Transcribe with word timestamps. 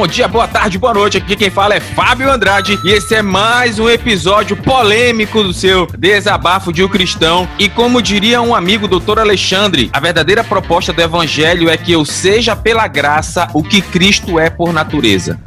Bom 0.00 0.06
dia, 0.06 0.26
boa 0.26 0.48
tarde, 0.48 0.78
boa 0.78 0.94
noite. 0.94 1.18
Aqui 1.18 1.36
quem 1.36 1.50
fala 1.50 1.74
é 1.74 1.78
Fábio 1.78 2.32
Andrade 2.32 2.78
e 2.82 2.90
esse 2.90 3.14
é 3.14 3.20
mais 3.20 3.78
um 3.78 3.86
episódio 3.86 4.56
polêmico 4.56 5.42
do 5.42 5.52
seu 5.52 5.86
Desabafo 5.88 6.72
de 6.72 6.82
um 6.82 6.88
Cristão. 6.88 7.46
E 7.58 7.68
como 7.68 8.00
diria 8.00 8.40
um 8.40 8.54
amigo, 8.54 8.88
doutor 8.88 9.18
Alexandre, 9.18 9.90
a 9.92 10.00
verdadeira 10.00 10.42
proposta 10.42 10.90
do 10.90 11.02
evangelho 11.02 11.68
é 11.68 11.76
que 11.76 11.92
eu 11.92 12.02
seja 12.06 12.56
pela 12.56 12.88
graça 12.88 13.46
o 13.52 13.62
que 13.62 13.82
Cristo 13.82 14.38
é 14.38 14.48
por 14.48 14.72
natureza. 14.72 15.38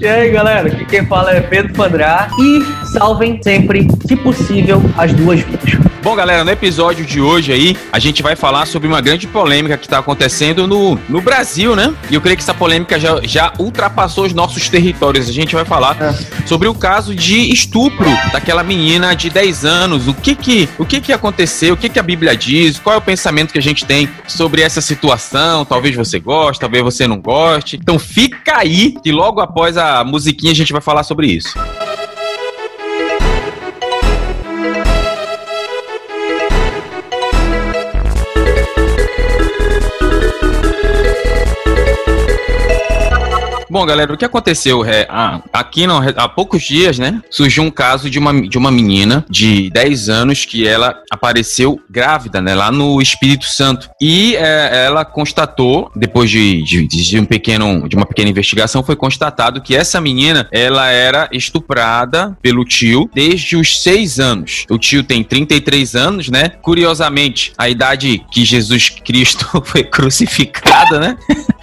E 0.00 0.06
aí, 0.06 0.30
galera, 0.30 0.68
aqui 0.68 0.84
quem 0.84 1.04
fala 1.04 1.32
é 1.32 1.40
Pedro 1.40 1.72
Pandrá 1.72 2.28
e 2.38 2.86
salvem 2.92 3.40
sempre, 3.42 3.88
se 4.06 4.14
possível, 4.14 4.80
as 4.96 5.12
duas 5.12 5.40
vidas. 5.40 5.95
Bom, 6.06 6.14
galera, 6.14 6.44
no 6.44 6.52
episódio 6.52 7.04
de 7.04 7.20
hoje 7.20 7.52
aí, 7.52 7.76
a 7.90 7.98
gente 7.98 8.22
vai 8.22 8.36
falar 8.36 8.64
sobre 8.66 8.86
uma 8.86 9.00
grande 9.00 9.26
polêmica 9.26 9.76
que 9.76 9.86
está 9.86 9.98
acontecendo 9.98 10.64
no, 10.64 10.94
no 11.08 11.20
Brasil, 11.20 11.74
né? 11.74 11.92
E 12.08 12.14
eu 12.14 12.20
creio 12.20 12.36
que 12.36 12.44
essa 12.44 12.54
polêmica 12.54 12.96
já, 12.96 13.20
já 13.24 13.52
ultrapassou 13.58 14.24
os 14.24 14.32
nossos 14.32 14.68
territórios. 14.70 15.28
A 15.28 15.32
gente 15.32 15.52
vai 15.52 15.64
falar 15.64 16.00
é. 16.00 16.46
sobre 16.46 16.68
o 16.68 16.74
caso 16.76 17.12
de 17.12 17.52
estupro 17.52 18.08
daquela 18.30 18.62
menina 18.62 19.16
de 19.16 19.28
10 19.28 19.64
anos. 19.64 20.06
O 20.06 20.14
que 20.14 20.36
que, 20.36 20.68
o 20.78 20.86
que, 20.86 21.00
que 21.00 21.12
aconteceu? 21.12 21.74
O 21.74 21.76
que, 21.76 21.88
que 21.88 21.98
a 21.98 22.04
Bíblia 22.04 22.36
diz? 22.36 22.78
Qual 22.78 22.94
é 22.94 22.98
o 22.98 23.02
pensamento 23.02 23.52
que 23.52 23.58
a 23.58 23.62
gente 23.62 23.84
tem 23.84 24.08
sobre 24.28 24.62
essa 24.62 24.80
situação? 24.80 25.64
Talvez 25.64 25.96
você 25.96 26.20
goste, 26.20 26.60
talvez 26.60 26.84
você 26.84 27.08
não 27.08 27.20
goste. 27.20 27.74
Então 27.82 27.98
fica 27.98 28.58
aí 28.58 28.94
que 29.02 29.10
logo 29.10 29.40
após 29.40 29.76
a 29.76 30.04
musiquinha 30.04 30.52
a 30.52 30.56
gente 30.56 30.72
vai 30.72 30.80
falar 30.80 31.02
sobre 31.02 31.26
isso. 31.26 31.58
Bom, 43.76 43.84
galera, 43.84 44.10
o 44.10 44.16
que 44.16 44.24
aconteceu 44.24 44.86
é, 44.86 45.06
aqui 45.52 45.86
não, 45.86 46.00
há 46.16 46.26
poucos 46.26 46.62
dias, 46.62 46.98
né, 46.98 47.20
surgiu 47.28 47.62
um 47.62 47.70
caso 47.70 48.08
de 48.08 48.18
uma, 48.18 48.32
de 48.48 48.56
uma 48.56 48.70
menina 48.70 49.22
de 49.28 49.68
10 49.68 50.08
anos 50.08 50.46
que 50.46 50.66
ela 50.66 50.98
apareceu 51.12 51.78
grávida, 51.90 52.40
né, 52.40 52.54
lá 52.54 52.72
no 52.72 53.02
Espírito 53.02 53.44
Santo. 53.44 53.90
E 54.00 54.34
é, 54.36 54.86
ela 54.86 55.04
constatou, 55.04 55.90
depois 55.94 56.30
de, 56.30 56.62
de, 56.62 56.86
de, 56.86 57.20
um 57.20 57.26
pequeno, 57.26 57.86
de 57.86 57.94
uma 57.94 58.06
pequena 58.06 58.30
investigação, 58.30 58.82
foi 58.82 58.96
constatado 58.96 59.60
que 59.60 59.76
essa 59.76 60.00
menina, 60.00 60.48
ela 60.50 60.88
era 60.88 61.28
estuprada 61.30 62.34
pelo 62.40 62.64
tio 62.64 63.10
desde 63.14 63.58
os 63.58 63.82
6 63.82 64.18
anos. 64.18 64.64
O 64.70 64.78
tio 64.78 65.02
tem 65.04 65.22
33 65.22 65.94
anos, 65.94 66.30
né? 66.30 66.48
Curiosamente, 66.62 67.52
a 67.58 67.68
idade 67.68 68.24
que 68.32 68.42
Jesus 68.42 68.88
Cristo 68.88 69.60
foi 69.66 69.84
crucificado, 69.84 70.98
né? 70.98 71.18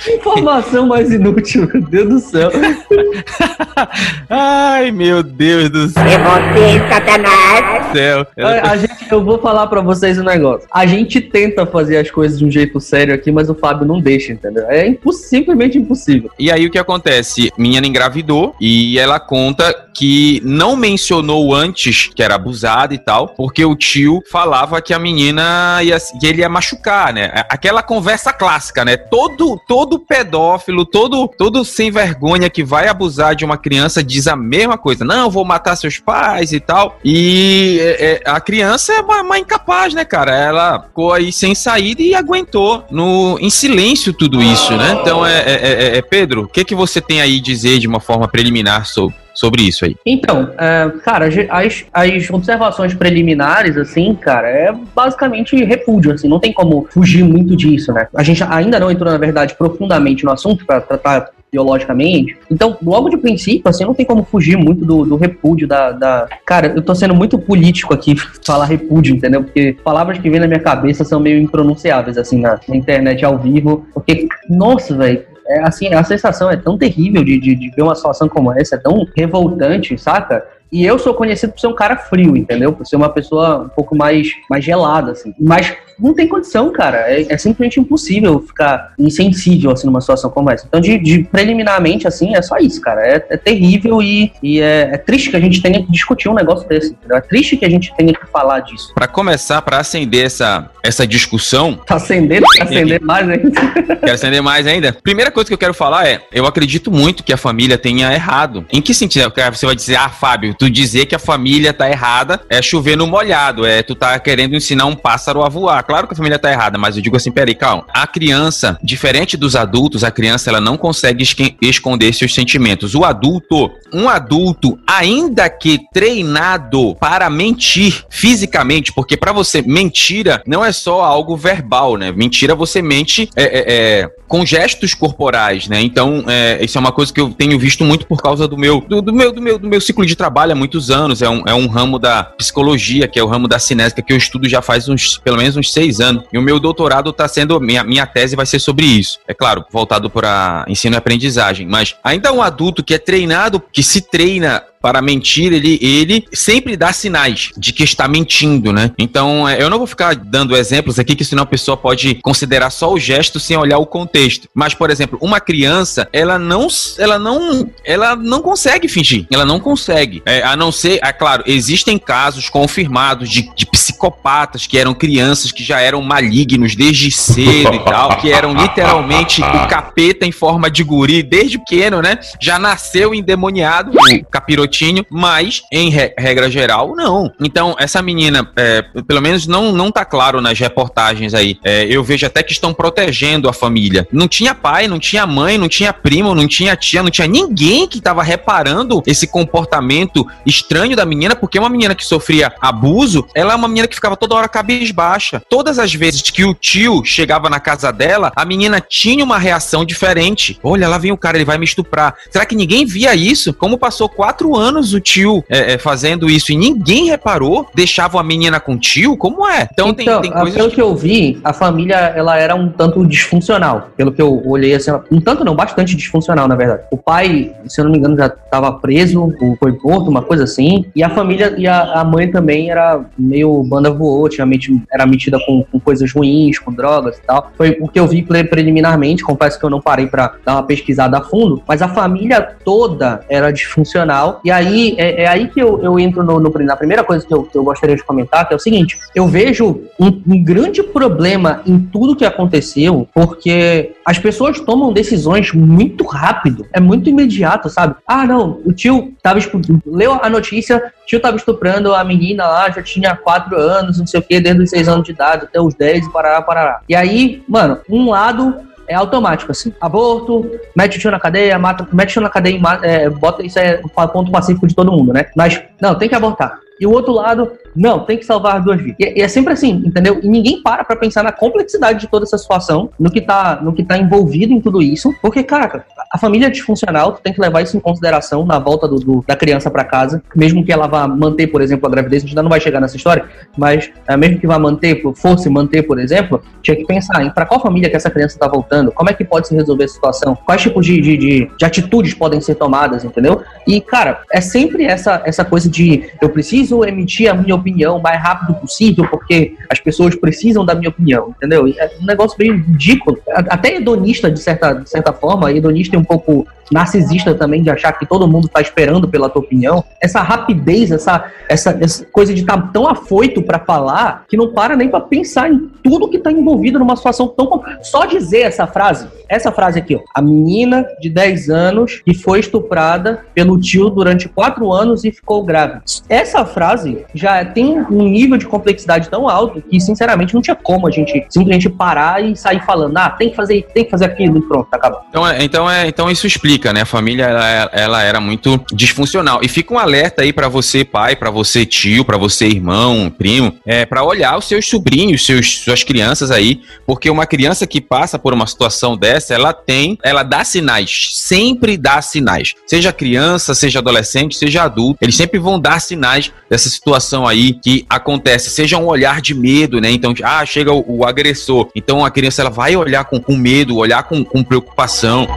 Informação 0.07 0.85
mais 0.85 1.11
inútil, 1.11 1.67
meu 1.73 1.81
Deus 1.81 2.02
do 2.05 2.19
céu. 2.19 2.49
Ai, 4.29 4.91
meu 4.91 5.23
Deus 5.23 5.69
do 5.69 5.87
céu. 5.89 6.03
É 6.03 6.17
você, 6.17 6.79
Satanás. 6.89 7.91
Céu. 7.93 8.27
A, 8.37 8.71
a 8.71 8.77
gente, 8.77 9.11
eu 9.11 9.23
vou 9.23 9.39
falar 9.39 9.67
para 9.67 9.81
vocês 9.81 10.17
um 10.17 10.23
negócio. 10.23 10.67
A 10.71 10.85
gente 10.85 11.21
tenta 11.21 11.65
fazer 11.65 11.97
as 11.97 12.09
coisas 12.09 12.39
de 12.39 12.45
um 12.45 12.51
jeito 12.51 12.79
sério 12.79 13.13
aqui, 13.13 13.31
mas 13.31 13.49
o 13.49 13.55
Fábio 13.55 13.85
não 13.87 13.99
deixa, 13.99 14.33
entendeu? 14.33 14.65
É 14.67 14.87
imposs 14.87 15.25
simplesmente 15.25 15.77
impossível. 15.77 16.31
E 16.37 16.51
aí 16.51 16.65
o 16.65 16.71
que 16.71 16.79
acontece? 16.79 17.51
Menina 17.57 17.85
engravidou 17.85 18.55
e 18.59 18.97
ela 18.97 19.19
conta 19.19 19.73
que 19.93 20.41
não 20.43 20.75
mencionou 20.75 21.53
antes 21.53 22.09
que 22.13 22.23
era 22.23 22.35
abusada 22.35 22.93
e 22.93 22.97
tal, 22.97 23.29
porque 23.29 23.63
o 23.63 23.75
tio 23.75 24.21
falava 24.31 24.81
que 24.81 24.93
a 24.93 24.99
menina 24.99 25.79
ia, 25.83 25.97
que 26.19 26.25
ele 26.25 26.41
ia 26.41 26.49
machucar, 26.49 27.13
né? 27.13 27.31
Aquela 27.49 27.83
conversa 27.83 28.33
clássica, 28.33 28.83
né? 28.83 28.97
Todo 28.97 29.59
todo 29.67 29.99
pedófilo, 29.99 30.85
todo 30.85 31.27
todo 31.27 31.63
sem 31.63 31.91
vergonha 31.91 32.49
que 32.49 32.63
vai 32.63 32.87
abusar 32.87 33.35
de 33.35 33.45
uma 33.45 33.57
criança 33.57 34.03
diz 34.03 34.27
a 34.27 34.35
mesma 34.35 34.77
coisa. 34.77 35.05
Não, 35.05 35.29
vou 35.29 35.45
matar 35.45 35.75
seus 35.75 35.99
pais 35.99 36.51
e 36.51 36.59
tal. 36.59 36.99
E 37.03 37.77
é, 37.81 38.05
é, 38.05 38.21
a 38.25 38.39
criança 38.39 38.93
é 38.93 39.01
uma, 39.01 39.21
uma, 39.21 39.39
incapaz, 39.39 39.93
né, 39.93 40.05
cara? 40.05 40.35
Ela 40.35 40.81
ficou 40.81 41.13
aí 41.13 41.31
sem 41.31 41.53
saída 41.53 42.01
e 42.01 42.15
aguentou 42.15 42.85
no 42.89 43.37
em 43.39 43.49
silêncio 43.49 44.13
tudo 44.13 44.41
isso, 44.41 44.75
né? 44.75 44.97
Então 44.99 45.25
é, 45.25 45.39
é, 45.39 45.53
é, 45.53 45.97
é 45.97 46.01
Pedro, 46.01 46.43
o 46.43 46.47
que 46.47 46.63
que 46.63 46.75
você 46.75 47.01
tem 47.01 47.21
aí 47.21 47.39
dizer 47.39 47.79
de 47.79 47.87
uma 47.87 47.99
forma 47.99 48.27
preliminar 48.27 48.85
sobre 48.85 49.22
sobre 49.33 49.63
isso 49.63 49.85
aí? 49.85 49.95
Então, 50.05 50.51
é, 50.57 50.91
cara, 51.03 51.27
as, 51.49 51.85
as 51.91 52.29
observações 52.29 52.93
preliminares, 52.93 53.77
assim, 53.77 54.13
cara, 54.15 54.47
é 54.47 54.73
basicamente 54.95 55.55
repúdio, 55.63 56.13
assim, 56.13 56.27
não 56.27 56.39
tem 56.39 56.53
como 56.53 56.87
fugir 56.91 57.23
muito 57.23 57.55
disso, 57.55 57.91
né? 57.91 58.07
A 58.15 58.23
gente 58.23 58.43
ainda 58.43 58.79
não 58.79 58.91
entrou, 58.91 59.11
na 59.11 59.17
verdade, 59.17 59.55
profundamente 59.55 60.23
no 60.23 60.31
assunto 60.31 60.65
para 60.65 60.81
tratar 60.81 61.29
biologicamente. 61.53 62.35
Então, 62.49 62.75
logo 62.83 63.09
de 63.09 63.17
princípio, 63.17 63.69
assim, 63.69 63.85
não 63.85 63.93
tem 63.93 64.05
como 64.05 64.23
fugir 64.25 64.57
muito 64.57 64.83
do, 64.83 65.05
do 65.05 65.15
repúdio 65.15 65.67
da, 65.67 65.91
da, 65.91 66.27
Cara, 66.43 66.73
eu 66.75 66.81
tô 66.81 66.95
sendo 66.95 67.13
muito 67.13 67.37
político 67.37 67.93
aqui 67.93 68.15
falar 68.43 68.65
repúdio, 68.65 69.15
entendeu? 69.15 69.43
Porque 69.43 69.77
palavras 69.83 70.17
que 70.17 70.29
vêm 70.29 70.39
na 70.39 70.47
minha 70.47 70.59
cabeça 70.59 71.03
são 71.03 71.19
meio 71.19 71.39
impronunciáveis, 71.39 72.17
assim, 72.17 72.41
na, 72.41 72.59
internet 72.69 73.23
ao 73.23 73.37
vivo. 73.37 73.85
Porque, 73.93 74.27
nossa, 74.49 74.97
velho, 74.97 75.23
é, 75.47 75.61
assim, 75.63 75.93
a 75.93 76.03
sensação 76.03 76.49
é 76.49 76.55
tão 76.55 76.77
terrível 76.77 77.23
de, 77.23 77.37
de, 77.39 77.55
de, 77.55 77.69
ver 77.71 77.81
uma 77.81 77.95
situação 77.95 78.29
como 78.29 78.51
essa, 78.51 78.75
é 78.75 78.77
tão 78.77 79.07
revoltante, 79.15 79.97
saca? 79.97 80.45
E 80.73 80.83
eu 80.83 80.97
sou 80.97 81.13
conhecido 81.13 81.53
por 81.53 81.59
ser 81.59 81.67
um 81.67 81.75
cara 81.75 81.95
frio, 81.95 82.35
entendeu? 82.35 82.73
Por 82.73 82.83
ser 82.83 82.95
uma 82.95 83.09
pessoa 83.09 83.59
um 83.59 83.69
pouco 83.69 83.95
mais, 83.95 84.31
mais 84.49 84.65
gelada, 84.65 85.11
assim. 85.11 85.31
Mas 85.39 85.71
não 85.99 86.15
tem 86.15 86.27
condição, 86.27 86.71
cara. 86.71 86.97
É, 87.07 87.31
é 87.31 87.37
simplesmente 87.37 87.79
impossível 87.79 88.39
ficar 88.41 88.93
insensível, 88.97 89.69
assim, 89.69 89.85
numa 89.85 90.01
situação 90.01 90.31
como 90.31 90.49
essa. 90.49 90.65
Então, 90.67 90.81
de, 90.81 90.97
de 90.97 91.23
preliminarmente, 91.25 92.07
assim, 92.07 92.35
é 92.35 92.41
só 92.41 92.57
isso, 92.57 92.81
cara. 92.81 93.01
É, 93.05 93.25
é 93.29 93.37
terrível 93.37 94.01
e, 94.01 94.33
e 94.41 94.59
é, 94.61 94.89
é, 94.93 94.97
triste 94.97 95.29
que 95.29 95.37
a 95.37 95.39
gente 95.39 95.61
tenha 95.61 95.83
que 95.83 95.91
discutir 95.91 96.27
um 96.27 96.33
negócio 96.33 96.67
desse, 96.67 96.91
entendeu? 96.91 97.17
É 97.17 97.21
triste 97.21 97.55
que 97.55 97.65
a 97.65 97.69
gente 97.69 97.93
tenha 97.95 98.11
que 98.11 98.25
falar 98.27 98.61
disso. 98.61 98.91
Para 98.95 99.07
começar, 99.07 99.61
para 99.61 99.77
acender 99.77 100.25
essa, 100.25 100.69
essa 100.81 101.05
discussão... 101.05 101.79
Tá 101.85 101.95
acendendo? 101.95 102.45
Quer 102.51 102.63
acender 102.63 103.01
mais 103.01 103.29
ainda? 103.29 103.51
Quer 103.99 104.11
acender 104.11 104.41
mais 104.41 104.67
ainda? 104.67 104.97
Primeira 105.03 105.29
coisa 105.29 105.47
que 105.47 105.53
eu 105.53 105.57
quero 105.57 105.73
falar 105.73 106.07
é, 106.07 106.21
eu 106.31 106.47
acredito 106.47 106.91
muito 106.91 107.23
que 107.23 107.31
a 107.31 107.37
família 107.37 107.77
tenha 107.77 108.11
errado. 108.11 108.65
Em 108.71 108.81
que 108.81 108.93
sentido? 108.93 109.31
Você 109.51 109.65
vai 109.65 109.75
dizer, 109.75 109.95
ah, 109.95 110.09
Fábio, 110.09 110.55
tu 110.63 110.69
dizer 110.69 111.05
que 111.07 111.15
a 111.15 111.19
família 111.19 111.73
tá 111.73 111.89
errada 111.89 112.39
é 112.49 112.61
chover 112.61 112.95
no 112.95 113.05
molhado, 113.05 113.65
é 113.65 113.83
tu 113.83 113.95
tá 113.95 114.17
querendo 114.17 114.55
ensinar 114.55 114.85
um 114.85 114.95
pássaro 114.95 115.43
a 115.43 115.49
voar. 115.49 115.83
Claro 115.83 116.07
que 116.07 116.13
a 116.13 116.15
família 116.15 116.39
tá 116.39 116.49
errada, 116.49 116.77
mas 116.77 116.95
eu 116.95 117.01
digo 117.01 117.17
assim, 117.17 117.31
peraí, 117.31 117.53
calma. 117.53 117.85
A 117.93 118.07
criança, 118.07 118.77
diferente 118.81 119.35
dos 119.35 119.57
adultos, 119.57 120.05
a 120.05 120.11
criança 120.11 120.49
ela 120.49 120.61
não 120.61 120.77
consegue 120.77 121.25
esconder 121.61 122.13
seus 122.13 122.33
sentimentos. 122.33 122.95
O 122.95 123.03
adulto, 123.03 123.69
um 123.93 124.07
adulto, 124.07 124.79
ainda 124.87 125.49
que 125.49 125.79
treinado 125.93 126.95
para 126.95 127.29
mentir 127.29 128.05
fisicamente, 128.09 128.93
porque 128.93 129.17
para 129.17 129.33
você 129.33 129.61
mentira 129.61 130.41
não 130.47 130.63
é 130.63 130.71
só 130.71 131.03
algo 131.03 131.35
verbal, 131.35 131.97
né? 131.97 132.13
Mentira 132.13 132.55
você 132.55 132.81
mente 132.81 133.29
é, 133.35 133.43
é, 133.43 133.63
é, 133.67 134.09
com 134.29 134.45
gestos 134.45 134.93
corporais, 134.93 135.67
né? 135.67 135.81
Então, 135.81 136.23
é, 136.27 136.63
isso 136.63 136.77
é 136.77 136.81
uma 136.81 136.91
coisa 136.93 137.11
que 137.11 137.19
eu 137.19 137.31
tenho 137.31 137.59
visto 137.59 137.83
muito 137.83 138.07
por 138.07 138.21
causa 138.21 138.47
do 138.47 138.57
meu, 138.57 138.79
do, 138.87 139.01
do 139.01 139.13
meu, 139.13 139.31
do 139.33 139.41
meu, 139.41 139.59
do 139.59 139.67
meu 139.67 139.81
ciclo 139.81 140.05
de 140.05 140.15
trabalho 140.15 140.52
há 140.53 140.55
muitos 140.55 140.89
anos, 140.89 141.21
é 141.21 141.29
um, 141.29 141.43
é 141.45 141.53
um 141.53 141.67
ramo 141.67 141.99
da 141.99 142.23
psicologia, 142.23 143.07
que 143.07 143.19
é 143.19 143.23
o 143.23 143.27
ramo 143.27 143.47
da 143.47 143.59
cinética, 143.59 144.01
que 144.01 144.13
eu 144.13 144.17
estudo 144.17 144.47
já 144.47 144.61
faz 144.61 144.87
uns, 144.87 145.17
pelo 145.17 145.37
menos 145.37 145.57
uns 145.57 145.73
seis 145.73 145.99
anos. 145.99 146.23
E 146.31 146.37
o 146.37 146.41
meu 146.41 146.59
doutorado 146.59 147.09
está 147.09 147.27
sendo, 147.27 147.59
minha, 147.59 147.83
minha 147.83 148.05
tese 148.05 148.35
vai 148.35 148.45
ser 148.45 148.59
sobre 148.59 148.85
isso. 148.85 149.19
É 149.27 149.33
claro, 149.33 149.65
voltado 149.71 150.09
para 150.09 150.65
ensino 150.67 150.95
e 150.95 150.97
aprendizagem. 150.97 151.67
Mas 151.67 151.95
ainda 152.03 152.31
um 152.31 152.41
adulto 152.41 152.83
que 152.83 152.93
é 152.93 152.97
treinado, 152.97 153.61
que 153.71 153.83
se 153.83 154.01
treina 154.01 154.63
para 154.83 155.01
mentir, 155.01 155.53
ele, 155.53 155.79
ele 155.81 156.25
sempre 156.33 156.75
dá 156.75 156.91
sinais 156.91 157.51
de 157.57 157.71
que 157.71 157.85
está 157.85 158.05
mentindo, 158.05 158.73
né? 158.73 158.91
Então, 158.99 159.47
é, 159.47 159.63
eu 159.63 159.69
não 159.69 159.77
vou 159.77 159.87
ficar 159.87 160.13
dando 160.13 160.57
exemplos 160.57 160.99
aqui, 160.99 161.15
que 161.15 161.23
senão 161.23 161.43
a 161.43 161.45
pessoa 161.45 161.77
pode 161.77 162.15
considerar 162.15 162.69
só 162.69 162.91
o 162.91 162.99
gesto 162.99 163.39
sem 163.39 163.55
olhar 163.55 163.77
o 163.77 163.85
contexto. 163.85 164.49
Mas, 164.53 164.73
por 164.73 164.91
exemplo, 164.91 165.17
uma 165.21 165.39
criança, 165.39 166.09
ela 166.11 166.37
não, 166.37 166.67
ela 166.97 167.17
não, 167.17 167.69
ela 167.85 168.13
não 168.17 168.41
consegue 168.41 168.89
fingir. 168.89 169.25
Ela 169.31 169.45
não 169.45 169.57
consegue. 169.57 170.21
É, 170.25 170.43
a 170.43 170.57
não 170.57 170.69
ser, 170.69 170.99
é 171.01 171.13
claro, 171.13 171.43
existem 171.47 171.97
casos 171.97 172.49
confirmados 172.49 173.29
de, 173.29 173.49
de 173.55 173.65
psicopatas 173.65 174.67
que 174.67 174.77
eram 174.77 174.93
crianças 174.93 175.53
que 175.53 175.63
já 175.63 175.79
eram 175.79 176.01
malignos 176.01 176.75
desde 176.75 177.09
cedo 177.09 177.73
e 177.73 177.79
tal, 177.85 178.17
que 178.17 178.33
eram 178.33 178.53
literalmente 178.53 179.41
o 179.41 179.67
capeta 179.67 180.25
em 180.25 180.31
forma 180.33 180.69
de 180.69 180.83
guri 180.83 181.23
desde 181.23 181.57
pequeno, 181.57 182.01
né? 182.01 182.19
Já 182.41 182.59
nasceu 182.59 183.15
endemoniado, 183.15 183.91
o 183.93 184.67
mas 185.09 185.61
em 185.71 185.89
re 185.89 186.13
regra 186.17 186.49
geral, 186.49 186.95
não. 186.95 187.31
Então, 187.39 187.75
essa 187.77 188.01
menina, 188.01 188.49
é, 188.55 188.81
pelo 189.07 189.21
menos 189.21 189.47
não, 189.47 189.71
não 189.71 189.91
tá 189.91 190.05
claro 190.05 190.41
nas 190.41 190.59
reportagens 190.59 191.33
aí. 191.33 191.57
É, 191.63 191.85
eu 191.85 192.03
vejo 192.03 192.25
até 192.25 192.43
que 192.43 192.51
estão 192.51 192.73
protegendo 192.73 193.49
a 193.49 193.53
família. 193.53 194.07
Não 194.11 194.27
tinha 194.27 194.55
pai, 194.55 194.87
não 194.87 194.99
tinha 194.99 195.25
mãe, 195.25 195.57
não 195.57 195.67
tinha 195.67 195.93
primo, 195.93 196.35
não 196.35 196.47
tinha 196.47 196.75
tia, 196.75 197.03
não 197.03 197.09
tinha 197.09 197.27
ninguém 197.27 197.87
que 197.87 197.97
estava 197.97 198.23
reparando 198.23 199.01
esse 199.05 199.27
comportamento 199.27 200.25
estranho 200.45 200.95
da 200.95 201.05
menina, 201.05 201.35
porque 201.35 201.59
uma 201.59 201.69
menina 201.69 201.95
que 201.95 202.05
sofria 202.05 202.53
abuso, 202.61 203.25
ela 203.35 203.53
é 203.53 203.55
uma 203.55 203.67
menina 203.67 203.87
que 203.87 203.95
ficava 203.95 204.17
toda 204.17 204.35
hora 204.35 204.47
cabisbaixa. 204.47 205.41
Todas 205.49 205.79
as 205.79 205.93
vezes 205.93 206.21
que 206.21 206.43
o 206.43 206.53
tio 206.53 207.03
chegava 207.03 207.49
na 207.49 207.59
casa 207.59 207.91
dela, 207.91 208.31
a 208.35 208.45
menina 208.45 208.81
tinha 208.81 209.23
uma 209.23 209.37
reação 209.37 209.85
diferente. 209.85 210.59
Olha, 210.63 210.87
lá 210.87 210.97
vem 210.97 211.11
o 211.11 211.17
cara, 211.17 211.37
ele 211.37 211.45
vai 211.45 211.57
me 211.57 211.65
estuprar. 211.65 212.15
Será 212.29 212.45
que 212.45 212.55
ninguém 212.55 212.85
via 212.85 213.15
isso? 213.15 213.53
Como 213.53 213.77
passou 213.77 214.09
quatro 214.09 214.55
anos 214.55 214.62
o 214.93 214.99
tio 214.99 215.43
é, 215.49 215.73
é, 215.73 215.77
fazendo 215.77 216.29
isso 216.29 216.51
e 216.51 216.55
ninguém 216.55 217.07
reparou? 217.07 217.67
Deixava 217.73 218.19
a 218.19 218.23
menina 218.23 218.59
com 218.59 218.73
o 218.73 218.77
tio? 218.77 219.17
Como 219.17 219.47
é? 219.47 219.67
Então, 219.71 219.89
então 219.89 220.21
tem, 220.21 220.31
tem 220.31 220.31
coisas. 220.31 220.55
Pelo 220.55 220.69
que... 220.69 220.75
que 220.75 220.81
eu 220.81 220.95
vi, 220.95 221.39
a 221.43 221.53
família 221.53 221.95
ela 221.95 222.37
era 222.37 222.55
um 222.55 222.69
tanto 222.69 223.05
disfuncional. 223.05 223.89
Pelo 223.97 224.11
que 224.11 224.21
eu 224.21 224.41
olhei 224.45 224.75
assim, 224.75 224.91
um 225.11 225.19
tanto 225.19 225.43
não, 225.43 225.55
bastante 225.55 225.95
disfuncional, 225.95 226.47
na 226.47 226.55
verdade. 226.55 226.83
O 226.91 226.97
pai, 226.97 227.53
se 227.67 227.81
eu 227.81 227.85
não 227.85 227.91
me 227.91 227.97
engano, 227.97 228.17
já 228.17 228.27
estava 228.27 228.71
preso, 228.73 229.33
foi 229.59 229.77
morto, 229.83 230.09
uma 230.09 230.21
coisa 230.21 230.43
assim. 230.43 230.85
E 230.95 231.03
a 231.03 231.09
família 231.09 231.53
e 231.57 231.67
a, 231.67 232.01
a 232.01 232.03
mãe 232.03 232.29
também 232.29 232.69
era 232.69 233.01
meio 233.17 233.63
banda 233.63 233.91
voou, 233.91 234.29
tinha 234.29 234.47
era 234.91 235.05
metida 235.05 235.39
com, 235.45 235.63
com 235.71 235.79
coisas 235.79 236.11
ruins, 236.11 236.59
com 236.59 236.71
drogas 236.71 237.17
e 237.17 237.21
tal. 237.21 237.51
Foi 237.57 237.77
o 237.79 237.87
que 237.87 237.99
eu 237.99 238.07
vi 238.07 238.23
preliminarmente, 238.23 239.23
confesso 239.23 239.59
que 239.59 239.65
eu 239.65 239.69
não 239.69 239.81
parei 239.81 240.07
para 240.07 240.35
dar 240.45 240.53
uma 240.55 240.63
pesquisada 240.63 241.17
a 241.17 241.21
fundo, 241.21 241.61
mas 241.67 241.81
a 241.81 241.87
família 241.87 242.55
toda 242.63 243.21
era 243.29 243.51
disfuncional. 243.51 244.41
E 244.43 244.51
aí 244.53 244.95
é, 244.97 245.23
é 245.23 245.27
aí 245.27 245.47
que 245.49 245.59
eu, 245.59 245.81
eu 245.83 245.99
entro 245.99 246.23
no, 246.23 246.39
no, 246.39 246.49
na 246.59 246.75
primeira 246.75 247.03
coisa 247.03 247.25
que 247.25 247.33
eu, 247.33 247.43
que 247.43 247.57
eu 247.57 247.63
gostaria 247.63 247.95
de 247.95 248.03
comentar, 248.03 248.47
que 248.47 248.53
é 248.53 248.57
o 248.57 248.59
seguinte: 248.59 248.97
eu 249.13 249.27
vejo 249.27 249.81
um, 249.99 250.21
um 250.27 250.43
grande 250.43 250.81
problema 250.83 251.61
em 251.65 251.79
tudo 251.79 252.15
que 252.15 252.25
aconteceu, 252.25 253.07
porque 253.13 253.93
as 254.05 254.17
pessoas 254.19 254.59
tomam 254.59 254.93
decisões 254.93 255.51
muito 255.51 256.05
rápido, 256.05 256.65
é 256.71 256.79
muito 256.79 257.09
imediato, 257.09 257.69
sabe? 257.69 257.95
Ah, 258.07 258.25
não, 258.25 258.61
o 258.65 258.71
tio 258.71 259.13
tava 259.21 259.39
leu 259.85 260.19
a 260.21 260.29
notícia, 260.29 260.77
o 260.77 261.05
tio 261.05 261.19
tava 261.19 261.37
estuprando 261.37 261.93
a 261.93 262.03
menina 262.03 262.47
lá, 262.47 262.69
já 262.69 262.81
tinha 262.81 263.15
4 263.15 263.57
anos, 263.57 263.97
não 263.97 264.07
sei 264.07 264.19
o 264.19 264.23
que, 264.23 264.39
desde 264.39 264.63
os 264.63 264.69
6 264.69 264.87
anos 264.87 265.05
de 265.05 265.11
idade 265.11 265.45
até 265.45 265.59
os 265.59 265.73
10 265.75 266.05
e 266.05 266.11
parará, 266.11 266.41
parará. 266.41 266.81
E 266.87 266.95
aí, 266.95 267.43
mano, 267.47 267.79
um 267.89 268.09
lado 268.09 268.55
é 268.87 268.95
automático, 268.95 269.51
assim. 269.51 269.73
Aborto, 269.79 270.49
mete 270.75 270.97
o 270.97 270.99
tio 270.99 271.11
na 271.11 271.19
cadeia, 271.19 271.57
mata, 271.57 271.87
mete 271.91 272.09
o 272.09 272.13
tio 272.13 272.21
na 272.21 272.29
cadeia 272.29 272.55
e 272.55 272.59
mata, 272.59 272.85
é, 272.85 273.09
bota 273.09 273.45
isso 273.45 273.59
é 273.59 273.81
ponto 274.11 274.31
pacífico 274.31 274.67
de 274.67 274.75
todo 274.75 274.91
mundo, 274.91 275.13
né? 275.13 275.27
Mas, 275.35 275.61
não, 275.81 275.95
tem 275.95 276.09
que 276.09 276.15
abortar. 276.15 276.59
E 276.79 276.85
o 276.85 276.91
outro 276.91 277.13
lado, 277.13 277.51
não, 277.75 277.99
tem 278.05 278.17
que 278.17 278.25
salvar 278.25 278.57
as 278.57 278.63
duas 278.63 278.81
vidas. 278.81 278.95
E, 278.99 279.19
e, 279.19 279.21
é 279.21 279.27
sempre 279.27 279.53
assim, 279.53 279.81
entendeu? 279.85 280.19
E 280.21 280.27
ninguém 280.27 280.61
para 280.61 280.83
pra 280.83 280.95
pensar 280.95 281.23
na 281.23 281.31
complexidade 281.31 282.01
de 282.01 282.07
toda 282.07 282.23
essa 282.25 282.37
situação, 282.37 282.89
no 282.99 283.11
que 283.11 283.21
tá, 283.21 283.59
no 283.61 283.73
que 283.73 283.83
tá 283.83 283.97
envolvido 283.97 284.53
em 284.53 284.61
tudo 284.61 284.81
isso. 284.81 285.13
Porque, 285.21 285.43
cara, 285.43 285.85
a 286.11 286.17
família 286.17 286.47
é 286.47 286.49
disfuncional, 286.49 287.13
tu 287.13 287.21
tem 287.21 287.33
que 287.33 287.41
levar 287.41 287.61
isso 287.61 287.75
em 287.75 287.79
consideração 287.79 288.45
na 288.45 288.59
volta 288.59 288.87
do, 288.87 288.95
do 288.95 289.23
da 289.27 289.35
criança 289.35 289.69
para 289.69 289.83
casa. 289.83 290.21
Mesmo 290.35 290.63
que 290.63 290.71
ela 290.71 290.87
vá 290.87 291.07
manter, 291.07 291.47
por 291.47 291.61
exemplo, 291.61 291.87
a 291.87 291.91
gravidez, 291.91 292.23
a 292.23 292.25
gente 292.25 292.31
ainda 292.31 292.43
não 292.43 292.49
vai 292.49 292.59
chegar 292.59 292.79
nessa 292.79 292.95
história, 292.95 293.25
mas 293.57 293.91
é, 294.07 294.15
mesmo 294.15 294.39
que 294.39 294.47
vá 294.47 294.59
manter, 294.59 295.01
fosse 295.15 295.49
manter, 295.49 295.83
por 295.83 295.99
exemplo, 295.99 296.41
tinha 296.61 296.75
que 296.75 296.85
pensar 296.85 297.23
em 297.23 297.29
para 297.29 297.45
qual 297.45 297.59
família 297.59 297.89
que 297.89 297.95
essa 297.95 298.09
criança 298.09 298.37
tá 298.37 298.47
voltando, 298.47 298.91
como 298.91 299.09
é 299.09 299.13
que 299.13 299.23
pode 299.23 299.47
se 299.47 299.55
resolver 299.55 299.85
a 299.85 299.87
situação, 299.87 300.37
quais 300.45 300.61
tipos 300.61 300.85
de, 300.85 300.99
de, 301.01 301.17
de, 301.17 301.51
de 301.57 301.65
atitudes 301.65 302.13
podem 302.13 302.39
ser 302.39 302.55
tomadas, 302.55 303.03
entendeu? 303.03 303.41
E, 303.67 303.81
cara, 303.81 304.21
é 304.31 304.41
sempre 304.41 304.85
essa, 304.85 305.21
essa 305.25 305.43
coisa 305.43 305.69
de 305.69 306.09
eu 306.21 306.29
preciso 306.29 306.83
emitir 306.83 307.29
a 307.29 307.33
minha 307.33 307.55
opinião 307.55 307.62
o 307.71 308.01
mais 308.01 308.21
rápido 308.21 308.53
possível, 308.55 309.07
porque 309.09 309.55
as 309.69 309.79
pessoas 309.79 310.15
precisam 310.15 310.65
da 310.65 310.75
minha 310.75 310.89
opinião, 310.89 311.33
entendeu? 311.37 311.67
É 311.67 311.91
um 312.01 312.05
negócio 312.05 312.37
bem 312.37 312.51
ridículo, 312.51 313.17
até 313.27 313.75
hedonista 313.75 314.29
de 314.29 314.39
certa, 314.39 314.73
de 314.73 314.89
certa 314.89 315.13
forma, 315.13 315.51
hedonista 315.51 315.95
e 315.95 315.99
um 315.99 316.03
pouco 316.03 316.47
narcisista 316.71 317.35
também 317.35 317.61
de 317.61 317.69
achar 317.69 317.93
que 317.93 318.05
todo 318.05 318.27
mundo 318.27 318.47
está 318.47 318.61
esperando 318.61 319.07
pela 319.07 319.29
tua 319.29 319.41
opinião. 319.41 319.83
Essa 320.01 320.21
rapidez, 320.21 320.91
essa, 320.91 321.31
essa, 321.47 321.77
essa 321.79 322.05
coisa 322.05 322.33
de 322.33 322.41
estar 322.41 322.57
tá 322.57 322.69
tão 322.73 322.87
afoito 322.87 323.41
para 323.41 323.59
falar 323.59 324.25
que 324.27 324.37
não 324.37 324.51
para 324.51 324.75
nem 324.75 324.89
para 324.89 325.01
pensar 325.01 325.51
em 325.51 325.69
tudo 325.83 326.09
que 326.09 326.17
está 326.17 326.31
envolvido 326.31 326.79
numa 326.79 326.95
situação 326.95 327.27
tão. 327.27 327.63
Só 327.81 328.05
dizer 328.05 328.41
essa 328.41 328.65
frase, 328.65 329.07
essa 329.29 329.51
frase 329.51 329.79
aqui, 329.79 329.95
ó. 329.95 329.99
A 330.13 330.21
menina 330.21 330.85
de 330.99 331.09
10 331.09 331.49
anos 331.49 332.01
que 332.03 332.13
foi 332.13 332.39
estuprada 332.39 333.23
pelo 333.33 333.59
tio 333.59 333.89
durante 333.89 334.27
4 334.27 334.71
anos 334.71 335.03
e 335.03 335.11
ficou 335.11 335.43
grávida. 335.43 335.83
Essa 336.09 336.45
frase 336.45 337.05
já 337.13 337.43
tem 337.53 337.79
um 337.79 338.03
nível 338.03 338.37
de 338.37 338.45
complexidade 338.45 339.09
tão 339.09 339.29
alto 339.29 339.61
que, 339.61 339.79
sinceramente, 339.79 340.33
não 340.33 340.41
tinha 340.41 340.55
como 340.55 340.87
a 340.87 340.91
gente 340.91 341.25
simplesmente 341.29 341.69
parar 341.69 342.23
e 342.23 342.35
sair 342.35 342.63
falando, 342.65 342.97
ah, 342.97 343.09
tem 343.09 343.29
que 343.29 343.35
fazer, 343.35 343.65
tem 343.73 343.85
que 343.85 343.91
fazer 343.91 344.05
aquilo 344.05 344.37
e 344.37 344.41
pronto, 344.41 344.67
tá 344.69 344.77
acabando. 344.77 345.03
Então, 345.09 345.27
é, 345.27 345.43
então, 345.43 345.69
é, 345.69 345.87
então 345.87 346.11
isso 346.11 346.27
explica, 346.27 346.73
né? 346.73 346.81
A 346.81 346.85
família 346.85 347.25
ela, 347.25 347.69
ela 347.73 348.03
era 348.03 348.19
muito 348.19 348.59
disfuncional. 348.73 349.39
E 349.41 349.47
fica 349.47 349.73
um 349.73 349.79
alerta 349.79 350.21
aí 350.21 350.33
para 350.33 350.47
você, 350.47 350.83
pai, 350.83 351.15
para 351.15 351.29
você, 351.29 351.65
tio, 351.65 352.05
para 352.05 352.17
você, 352.17 352.47
irmão, 352.47 353.09
primo, 353.09 353.55
é 353.65 353.85
para 353.85 354.03
olhar 354.03 354.37
os 354.37 354.45
seus 354.45 354.67
sobrinhos, 354.67 355.25
seus, 355.25 355.59
suas 355.59 355.83
crianças 355.83 356.31
aí, 356.31 356.61
porque 356.85 357.09
uma 357.09 357.25
criança 357.25 357.67
que 357.67 357.81
passa 357.81 358.17
por 358.17 358.33
uma 358.33 358.47
situação 358.47 358.97
dessa, 358.97 359.33
ela 359.33 359.53
tem, 359.53 359.97
ela 360.03 360.23
dá 360.23 360.43
sinais, 360.43 361.11
sempre 361.13 361.77
dá 361.77 362.01
sinais. 362.01 362.53
Seja 362.65 362.93
criança, 362.93 363.53
seja 363.53 363.79
adolescente, 363.79 364.35
seja 364.35 364.63
adulto, 364.63 364.99
eles 365.01 365.15
sempre 365.15 365.39
vão 365.39 365.59
dar 365.59 365.79
sinais 365.79 366.31
dessa 366.49 366.69
situação 366.69 367.27
aí 367.27 367.42
que 367.51 367.85
acontece, 367.89 368.49
seja 368.49 368.77
um 368.77 368.85
olhar 368.85 369.19
de 369.19 369.33
medo, 369.33 369.81
né? 369.81 369.91
Então, 369.91 370.13
ah, 370.23 370.45
chega 370.45 370.71
o, 370.71 370.99
o 370.99 371.05
agressor. 371.05 371.69
Então 371.75 372.05
a 372.05 372.11
criança 372.11 372.41
ela 372.41 372.49
vai 372.49 372.75
olhar 372.75 373.03
com, 373.05 373.19
com 373.19 373.35
medo, 373.35 373.75
olhar 373.75 374.03
com, 374.03 374.23
com 374.23 374.43
preocupação. 374.43 375.27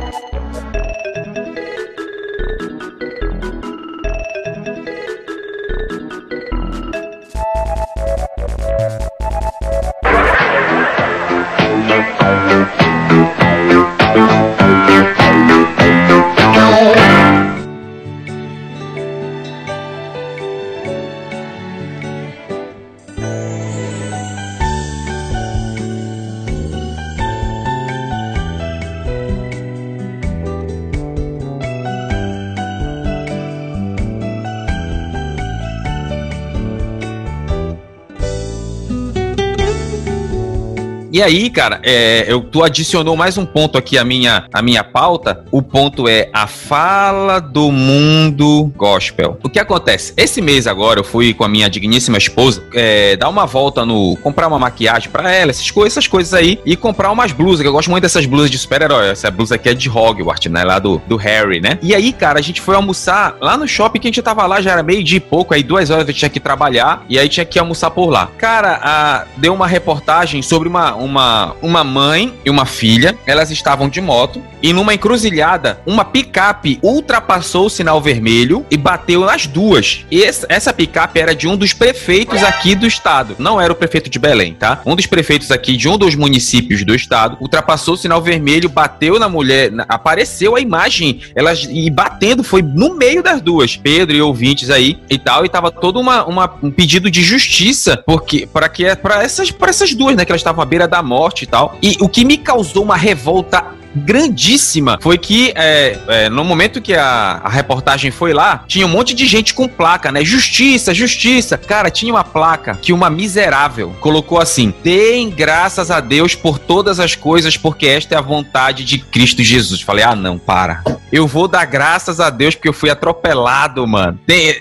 E 41.17 41.23
aí, 41.23 41.49
cara, 41.49 41.81
é, 41.83 42.27
eu, 42.29 42.43
tu 42.43 42.63
adicionou 42.63 43.17
mais 43.17 43.39
um 43.39 43.47
ponto 43.47 43.79
aqui 43.79 43.97
à 43.97 44.05
minha, 44.05 44.45
à 44.53 44.61
minha 44.61 44.85
pauta. 44.85 45.47
O 45.51 45.63
ponto 45.63 46.07
é 46.07 46.29
a 46.31 46.47
fala 46.47 47.41
do 47.41 47.73
mundo 47.73 48.71
gospel. 48.77 49.39
O 49.43 49.49
que 49.49 49.59
acontece? 49.59 50.13
Esse 50.15 50.43
mês 50.43 50.67
agora 50.67 51.01
eu 51.01 51.05
fui 51.05 51.33
com 51.33 51.43
a 51.43 51.49
minha 51.49 51.71
digníssima 51.71 52.19
esposa 52.19 52.63
é, 52.75 53.17
dar 53.17 53.31
uma 53.31 53.47
volta 53.47 53.83
no. 53.87 54.15
comprar 54.17 54.47
uma 54.47 54.59
maquiagem 54.59 55.09
para 55.09 55.33
ela, 55.33 55.51
essas, 55.51 55.73
essas 55.87 56.07
coisas 56.07 56.35
aí, 56.35 56.61
e 56.67 56.77
comprar 56.77 57.11
umas 57.11 57.33
blusas, 57.33 57.63
que 57.63 57.69
eu 57.69 57.73
gosto 57.73 57.91
muito 57.91 58.03
dessas 58.03 58.27
blusas 58.27 58.51
de 58.51 58.59
super-herói. 58.59 59.09
Essa 59.09 59.31
blusa 59.31 59.55
aqui 59.55 59.71
é 59.71 59.75
de 59.75 59.89
Hogwarts, 59.89 60.53
né? 60.53 60.65
Lá 60.65 60.79
do, 60.79 61.01
do 61.09 61.17
Harry, 61.17 61.63
né? 61.63 61.79
E 61.81 61.95
aí, 61.95 62.13
cara, 62.13 62.39
a 62.39 62.43
gente 62.43 62.61
foi 62.61 62.75
almoçar 62.75 63.39
lá 63.41 63.57
no 63.57 63.67
shopping 63.67 64.01
que 64.01 64.09
a 64.09 64.11
gente 64.11 64.21
tava 64.21 64.45
lá, 64.45 64.61
já 64.61 64.73
era 64.73 64.83
meio 64.83 65.03
de 65.03 65.19
pouco, 65.19 65.55
aí 65.55 65.63
duas 65.63 65.89
horas 65.89 66.07
eu 66.07 66.13
tinha 66.13 66.29
que 66.29 66.41
trabalhar, 66.41 67.07
e 67.09 67.19
aí 67.19 67.27
tinha 67.27 67.47
que 67.47 67.59
almoçar 67.59 67.91
por 67.91 68.11
lá. 68.11 68.29
Cara, 68.37 68.81
a, 68.83 69.25
deu 69.39 69.55
uma 69.55 69.67
reportagem 69.67 70.43
sobre 70.43 70.69
uma 70.69 71.06
uma, 71.07 71.55
uma 71.63 71.83
mãe 71.83 72.35
e 72.45 72.51
uma 72.51 72.67
filha. 72.67 73.17
Elas 73.27 73.51
estavam 73.51 73.89
de 73.89 74.01
moto 74.01 74.43
e 74.63 74.73
numa 74.73 74.95
encruzilhada, 74.95 75.81
uma 75.87 76.05
picape 76.05 76.79
ultrapassou 76.83 77.67
o 77.67 77.71
sinal 77.71 78.01
vermelho 78.01 78.67
e 78.71 78.77
bateu 78.77 79.21
nas 79.21 79.47
duas. 79.47 80.05
E 80.11 80.25
essa 80.25 80.73
picape 80.73 81.21
era 81.21 81.35
de 81.35 81.47
um 81.47 81.57
dos 81.57 81.73
prefeitos 81.73 82.43
aqui 82.43 82.75
do 82.75 82.87
estado. 82.87 83.37
Não 83.39 83.61
era 83.61 83.73
o 83.73 83.77
prefeito 83.77 84.11
de 84.11 84.19
Belém, 84.19 84.55
tá? 84.55 84.81
Um 84.85 84.97
dos 84.97 85.07
prefeitos 85.07 85.51
aqui 85.51 85.77
de 85.77 85.89
um 85.89 85.97
dos 85.97 86.15
municípios 86.15 86.85
do 86.85 86.95
estado 86.95 87.37
ultrapassou 87.41 87.95
o 87.95 87.97
sinal 87.97 88.21
vermelho, 88.21 88.69
bateu 88.69 89.19
na 89.19 89.29
mulher, 89.29 89.71
apareceu 89.89 90.57
a 90.57 90.61
imagem, 90.61 91.21
elas 91.35 91.67
e 91.71 91.89
batendo 91.91 92.43
foi 92.43 92.63
no 92.63 92.95
meio 92.97 93.23
das 93.23 93.41
duas. 93.41 93.77
Pedro 93.77 94.17
e 94.17 94.23
ouvintes 94.23 94.71
aí 94.71 94.99
e 95.09 95.19
tal, 95.19 95.45
e 95.45 95.49
tava 95.49 95.71
todo 95.71 96.01
uma, 96.01 96.25
uma 96.25 96.53
um 96.63 96.71
pedido 96.71 97.11
de 97.11 97.23
justiça 97.23 98.03
porque 98.05 98.47
para 98.47 98.69
que 98.69 98.97
para 98.97 99.23
essas 99.23 99.51
para 99.51 99.71
essas 99.71 99.95
duas, 99.95 100.17
né, 100.17 100.25
que 100.25 100.33
elas 100.33 100.41
estavam 100.41 100.63
à 100.63 100.67
beira 100.67 100.89
da 100.89 100.96
morte 101.03 101.45
e 101.45 101.47
tal. 101.47 101.77
E 101.83 101.97
o 102.01 102.09
que 102.09 102.25
me 102.25 102.37
causou 102.37 102.83
uma 102.83 102.97
revolta 102.97 103.65
grandíssima 103.97 104.99
foi 105.01 105.19
que 105.19 105.53
é, 105.55 105.99
é, 106.09 106.29
no 106.29 106.45
momento 106.45 106.81
que 106.81 106.95
a, 106.95 107.41
a, 107.43 107.49
reportagem 107.49 108.11
foi 108.11 108.33
lá, 108.33 108.65
tinha 108.67 108.87
um 108.87 108.91
monte 108.91 109.15
de 109.15 109.27
gente 109.27 109.55
com 109.55 109.67
placa, 109.67 110.13
né? 110.13 110.25
Justiça, 110.25 110.93
justiça. 110.93 111.57
Cara, 111.57 111.91
tinha 111.91 112.13
uma 112.13 112.25
placa 112.25 112.79
que 112.81 112.93
uma 112.93 113.09
miserável 113.09 113.95
colocou 114.01 114.39
assim: 114.39 114.73
deem 114.83 115.31
graças 115.31 115.91
a 115.91 116.01
Deus 116.01 116.35
por 116.35 116.59
todas 116.59 117.01
as 117.01 117.15
coisas, 117.15 117.57
porque 117.57 117.87
esta 117.87 118.15
é 118.15 118.19
a 118.19 118.23
vontade 118.23 118.85
de 118.85 118.99
Cristo 118.99 119.43
Jesus. 119.43 119.81
Falei, 119.81 120.05
ah, 120.05 120.15
não, 120.15 120.39
para. 120.39 120.83
Eu 121.13 121.27
vou 121.27 121.47
dar 121.47 121.65
graças 121.65 122.19
a 122.19 122.31
Deus 122.31 122.55
porque 122.55 122.69
eu 122.69 122.73
fui 122.73 122.91
atropelado, 122.91 123.87
mano. 123.87 124.19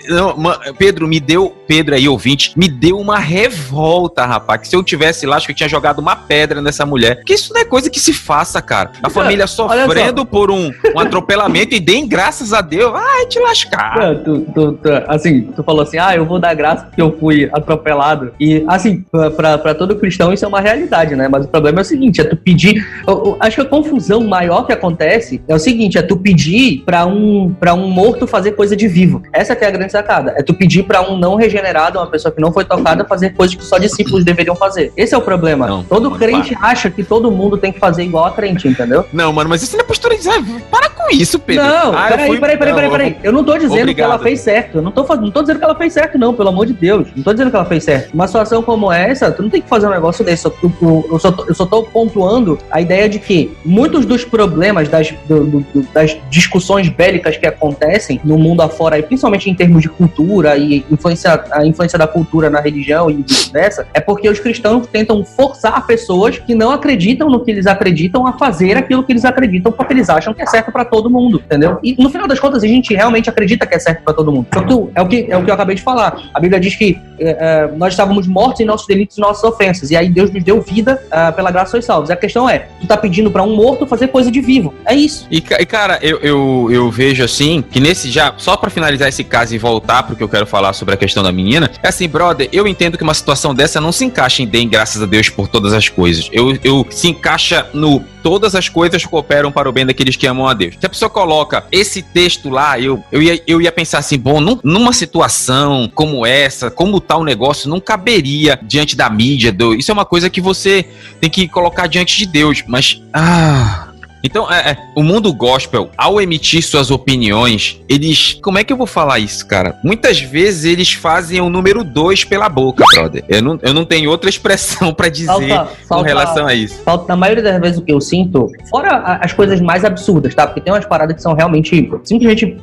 não, 0.08 0.36
Pedro, 0.78 1.08
me 1.08 1.18
deu. 1.20 1.50
Pedro 1.66 1.96
aí, 1.96 2.08
ouvinte, 2.08 2.52
me 2.56 2.68
deu 2.68 2.98
uma 2.98 3.18
revolta, 3.18 4.24
rapaz. 4.24 4.60
Que 4.60 4.68
se 4.68 4.76
eu 4.76 4.82
tivesse 4.84 5.26
lá, 5.26 5.36
acho 5.36 5.46
que 5.46 5.52
eu 5.52 5.56
tinha 5.56 5.68
jogado 5.68 5.98
uma 5.98 6.14
pedra 6.14 6.62
nessa 6.62 6.86
mulher. 6.86 7.24
Que 7.24 7.34
isso 7.34 7.52
não 7.52 7.60
é 7.60 7.64
coisa 7.64 7.90
que 7.90 7.98
se 7.98 8.12
faça, 8.12 8.62
cara. 8.62 8.92
A 9.02 9.10
família 9.26 9.46
sofrendo 9.46 10.24
por 10.24 10.50
um, 10.50 10.70
um 10.94 10.98
atropelamento 10.98 11.74
e 11.74 11.80
deem 11.80 12.06
graças 12.06 12.52
a 12.52 12.60
Deus. 12.60 12.92
Ai, 12.94 13.26
te 13.26 13.38
lascar. 13.38 13.98
Não, 13.98 14.22
tu, 14.22 14.40
tu, 14.54 14.72
tu, 14.74 14.88
assim, 15.08 15.42
tu 15.42 15.62
falou 15.62 15.82
assim, 15.82 15.98
ah, 15.98 16.14
eu 16.14 16.24
vou 16.24 16.38
dar 16.38 16.54
graça 16.54 16.86
porque 16.86 17.02
eu 17.02 17.16
fui 17.18 17.48
atropelado. 17.52 18.32
E, 18.40 18.64
assim, 18.68 19.04
pra, 19.36 19.58
pra 19.58 19.74
todo 19.74 19.96
cristão 19.96 20.32
isso 20.32 20.44
é 20.44 20.48
uma 20.48 20.60
realidade, 20.60 21.14
né? 21.14 21.28
Mas 21.28 21.44
o 21.44 21.48
problema 21.48 21.80
é 21.80 21.82
o 21.82 21.84
seguinte, 21.84 22.20
é 22.20 22.24
tu 22.24 22.36
pedir... 22.36 22.86
Eu, 23.06 23.14
eu, 23.14 23.36
acho 23.40 23.56
que 23.56 23.62
a 23.62 23.64
confusão 23.64 24.20
maior 24.20 24.66
que 24.66 24.72
acontece 24.72 25.42
é 25.48 25.54
o 25.54 25.58
seguinte, 25.58 25.98
é 25.98 26.02
tu 26.02 26.16
pedir 26.16 26.82
pra 26.84 27.06
um, 27.06 27.54
pra 27.58 27.74
um 27.74 27.88
morto 27.88 28.26
fazer 28.26 28.52
coisa 28.52 28.76
de 28.76 28.88
vivo. 28.88 29.22
Essa 29.32 29.54
que 29.54 29.64
é 29.64 29.68
a 29.68 29.70
grande 29.70 29.92
sacada. 29.92 30.34
É 30.36 30.42
tu 30.42 30.54
pedir 30.54 30.84
pra 30.84 31.02
um 31.02 31.16
não 31.16 31.36
regenerado, 31.36 31.98
uma 31.98 32.06
pessoa 32.06 32.32
que 32.32 32.40
não 32.40 32.52
foi 32.52 32.64
tocada, 32.64 33.04
fazer 33.04 33.30
coisas 33.30 33.56
que 33.56 33.64
só 33.64 33.78
discípulos 33.78 34.24
deveriam 34.24 34.54
fazer. 34.54 34.92
Esse 34.96 35.14
é 35.14 35.18
o 35.18 35.22
problema. 35.22 35.66
Não, 35.66 35.82
todo 35.82 36.10
crente 36.12 36.54
para. 36.54 36.68
acha 36.68 36.90
que 36.90 37.02
todo 37.02 37.30
mundo 37.30 37.56
tem 37.56 37.72
que 37.72 37.78
fazer 37.78 38.04
igual 38.04 38.24
a 38.24 38.32
crente, 38.32 38.68
entendeu? 38.68 39.05
Não, 39.12 39.32
mano, 39.32 39.48
mas 39.48 39.62
isso 39.62 39.76
não 39.76 39.84
é 39.84 39.86
postura 39.86 40.16
de... 40.16 40.28
Para 40.70 40.90
com 40.90 41.14
isso, 41.14 41.38
Pedro. 41.38 41.64
Não, 41.64 41.96
ah, 41.96 42.08
peraí, 42.08 42.26
fui... 42.26 42.40
peraí, 42.40 42.56
peraí, 42.56 42.74
peraí, 42.74 42.90
peraí. 42.90 43.16
Eu 43.22 43.32
não 43.32 43.44
tô 43.44 43.54
dizendo 43.54 43.80
Obrigado. 43.80 43.94
que 43.94 44.14
ela 44.14 44.18
fez 44.18 44.40
certo. 44.40 44.78
Eu 44.78 44.82
não 44.82 44.90
tô, 44.90 45.02
não 45.16 45.30
tô 45.30 45.40
dizendo 45.42 45.58
que 45.58 45.64
ela 45.64 45.74
fez 45.74 45.92
certo, 45.92 46.18
não, 46.18 46.34
pelo 46.34 46.48
amor 46.48 46.66
de 46.66 46.72
Deus. 46.72 47.08
Não 47.14 47.22
tô 47.22 47.32
dizendo 47.32 47.50
que 47.50 47.56
ela 47.56 47.64
fez 47.64 47.84
certo. 47.84 48.12
Uma 48.12 48.26
situação 48.26 48.62
como 48.62 48.92
essa, 48.92 49.30
tu 49.30 49.42
não 49.42 49.50
tem 49.50 49.62
que 49.62 49.68
fazer 49.68 49.86
um 49.86 49.90
negócio 49.90 50.24
desse. 50.24 50.46
Eu, 50.46 50.54
eu, 50.62 51.08
eu, 51.12 51.18
só, 51.18 51.30
tô, 51.30 51.44
eu 51.46 51.54
só 51.54 51.66
tô 51.66 51.82
pontuando 51.84 52.58
a 52.70 52.80
ideia 52.80 53.08
de 53.08 53.18
que 53.18 53.56
muitos 53.64 54.04
dos 54.04 54.24
problemas 54.24 54.88
das, 54.88 55.14
do, 55.28 55.44
do, 55.44 55.82
das 55.92 56.16
discussões 56.30 56.88
bélicas 56.88 57.36
que 57.36 57.46
acontecem 57.46 58.20
no 58.24 58.38
mundo 58.38 58.62
afora, 58.62 59.00
principalmente 59.02 59.48
em 59.50 59.54
termos 59.54 59.82
de 59.82 59.88
cultura 59.88 60.56
e 60.56 60.84
influência, 60.90 61.44
a 61.52 61.64
influência 61.64 61.98
da 61.98 62.06
cultura 62.06 62.50
na 62.50 62.60
religião 62.60 63.10
e 63.10 63.14
vice-versa, 63.22 63.86
é 63.94 64.00
porque 64.00 64.28
os 64.28 64.40
cristãos 64.40 64.86
tentam 64.86 65.24
forçar 65.24 65.86
pessoas 65.86 66.38
que 66.38 66.54
não 66.54 66.70
acreditam 66.70 67.28
no 67.28 67.44
que 67.44 67.50
eles 67.50 67.66
acreditam 67.66 68.26
a 68.26 68.32
fazer 68.32 68.76
aquilo 68.76 68.95
que 69.02 69.12
eles 69.12 69.24
acreditam 69.24 69.72
porque 69.72 69.92
eles 69.92 70.08
acham 70.08 70.32
que 70.34 70.42
é 70.42 70.46
certo 70.46 70.72
para 70.72 70.84
todo 70.84 71.10
mundo, 71.10 71.42
entendeu? 71.44 71.78
E 71.82 72.00
no 72.02 72.10
final 72.10 72.26
das 72.26 72.38
contas 72.38 72.62
a 72.62 72.66
gente 72.66 72.94
realmente 72.94 73.28
acredita 73.28 73.66
que 73.66 73.74
é 73.74 73.78
certo 73.78 74.02
para 74.02 74.14
todo 74.14 74.32
mundo. 74.32 74.46
Então, 74.48 74.90
é 74.94 75.02
o 75.02 75.08
que 75.08 75.26
é 75.30 75.36
o 75.36 75.44
que 75.44 75.50
eu 75.50 75.54
acabei 75.54 75.76
de 75.76 75.82
falar. 75.82 76.30
A 76.32 76.40
Bíblia 76.40 76.60
diz 76.60 76.74
que 76.74 76.98
é, 77.18 77.30
é, 77.30 77.70
nós 77.76 77.92
estávamos 77.92 78.26
mortos 78.26 78.60
em 78.60 78.64
nossos 78.64 78.86
delitos 78.86 79.16
e 79.16 79.20
nossas 79.20 79.42
ofensas 79.44 79.90
e 79.90 79.96
aí 79.96 80.08
Deus 80.08 80.30
nos 80.30 80.42
deu 80.42 80.60
vida 80.60 81.02
é, 81.10 81.32
pela 81.32 81.50
graça 81.50 81.72
sois 81.72 81.84
salvos. 81.84 82.10
A 82.10 82.16
questão 82.16 82.48
é, 82.48 82.68
tu 82.80 82.86
tá 82.86 82.96
pedindo 82.96 83.30
para 83.30 83.42
um 83.42 83.54
morto 83.54 83.86
fazer 83.86 84.08
coisa 84.08 84.30
de 84.30 84.40
vivo. 84.40 84.74
É 84.84 84.94
isso. 84.94 85.26
E, 85.30 85.38
e 85.38 85.66
cara, 85.66 85.98
eu, 86.02 86.18
eu, 86.18 86.68
eu, 86.70 86.90
vejo 86.90 87.24
assim 87.24 87.62
que 87.62 87.80
nesse 87.80 88.10
já 88.10 88.34
só 88.36 88.56
para 88.56 88.70
finalizar 88.70 89.08
esse 89.08 89.24
caso 89.24 89.54
e 89.54 89.58
voltar 89.58 90.02
porque 90.02 90.22
eu 90.22 90.28
quero 90.28 90.46
falar 90.46 90.72
sobre 90.72 90.94
a 90.94 90.96
questão 90.96 91.22
da 91.22 91.32
menina, 91.32 91.70
é 91.82 91.88
assim, 91.88 92.08
brother, 92.08 92.48
eu 92.52 92.66
entendo 92.66 92.96
que 92.96 93.04
uma 93.04 93.14
situação 93.14 93.54
dessa 93.54 93.80
não 93.80 93.92
se 93.92 94.04
encaixa 94.04 94.42
em 94.42 94.46
bem, 94.46 94.68
graças 94.68 95.02
a 95.02 95.06
Deus 95.06 95.28
por 95.28 95.48
todas 95.48 95.72
as 95.72 95.88
coisas. 95.88 96.28
Eu, 96.32 96.56
eu 96.62 96.86
se 96.90 97.08
encaixa 97.08 97.66
no 97.72 98.02
todas 98.26 98.56
as 98.56 98.68
coisas 98.68 99.06
cooperam 99.06 99.52
para 99.52 99.68
o 99.68 99.72
bem 99.72 99.86
daqueles 99.86 100.16
que 100.16 100.26
amam 100.26 100.48
a 100.48 100.52
Deus. 100.52 100.74
Se 100.80 100.84
a 100.84 100.88
pessoa 100.88 101.08
coloca 101.08 101.64
esse 101.70 102.02
texto 102.02 102.50
lá, 102.50 102.76
eu, 102.76 103.00
eu, 103.12 103.22
ia, 103.22 103.40
eu 103.46 103.62
ia 103.62 103.70
pensar 103.70 103.98
assim, 103.98 104.18
bom, 104.18 104.40
num, 104.40 104.58
numa 104.64 104.92
situação 104.92 105.88
como 105.94 106.26
essa, 106.26 106.68
como 106.68 107.00
tal 107.00 107.22
negócio, 107.22 107.70
não 107.70 107.78
caberia 107.78 108.58
diante 108.60 108.96
da 108.96 109.08
mídia. 109.08 109.52
Do, 109.52 109.76
isso 109.76 109.92
é 109.92 109.94
uma 109.94 110.04
coisa 110.04 110.28
que 110.28 110.40
você 110.40 110.88
tem 111.20 111.30
que 111.30 111.46
colocar 111.46 111.86
diante 111.86 112.16
de 112.16 112.26
Deus. 112.26 112.64
Mas, 112.66 113.00
ah, 113.12 113.85
então, 114.26 114.52
é, 114.52 114.72
é, 114.72 114.78
o 114.94 115.02
mundo 115.02 115.32
gospel, 115.32 115.88
ao 115.96 116.20
emitir 116.20 116.62
suas 116.62 116.90
opiniões, 116.90 117.80
eles. 117.88 118.38
Como 118.42 118.58
é 118.58 118.64
que 118.64 118.72
eu 118.72 118.76
vou 118.76 118.86
falar 118.86 119.20
isso, 119.20 119.46
cara? 119.46 119.78
Muitas 119.84 120.20
vezes 120.20 120.64
eles 120.64 120.92
fazem 120.92 121.40
o 121.40 121.48
número 121.48 121.84
dois 121.84 122.24
pela 122.24 122.48
boca, 122.48 122.84
brother. 122.92 123.24
Eu 123.28 123.40
não, 123.40 123.58
eu 123.62 123.72
não 123.72 123.84
tenho 123.84 124.10
outra 124.10 124.28
expressão 124.28 124.92
para 124.94 125.08
dizer 125.08 125.26
falta, 125.26 125.64
com 125.64 125.86
falta, 125.86 126.08
relação 126.08 126.46
a 126.46 126.54
isso. 126.54 126.82
Falta, 126.82 127.06
na 127.08 127.16
maioria 127.16 127.42
das 127.42 127.60
vezes, 127.60 127.78
o 127.78 127.82
que 127.82 127.92
eu 127.92 128.00
sinto, 128.00 128.50
fora 128.68 129.20
as 129.22 129.32
coisas 129.32 129.60
mais 129.60 129.84
absurdas, 129.84 130.34
tá? 130.34 130.46
Porque 130.46 130.60
tem 130.60 130.72
umas 130.72 130.84
paradas 130.84 131.14
que 131.14 131.22
são 131.22 131.34
realmente 131.34 131.88
simplesmente 132.02 132.56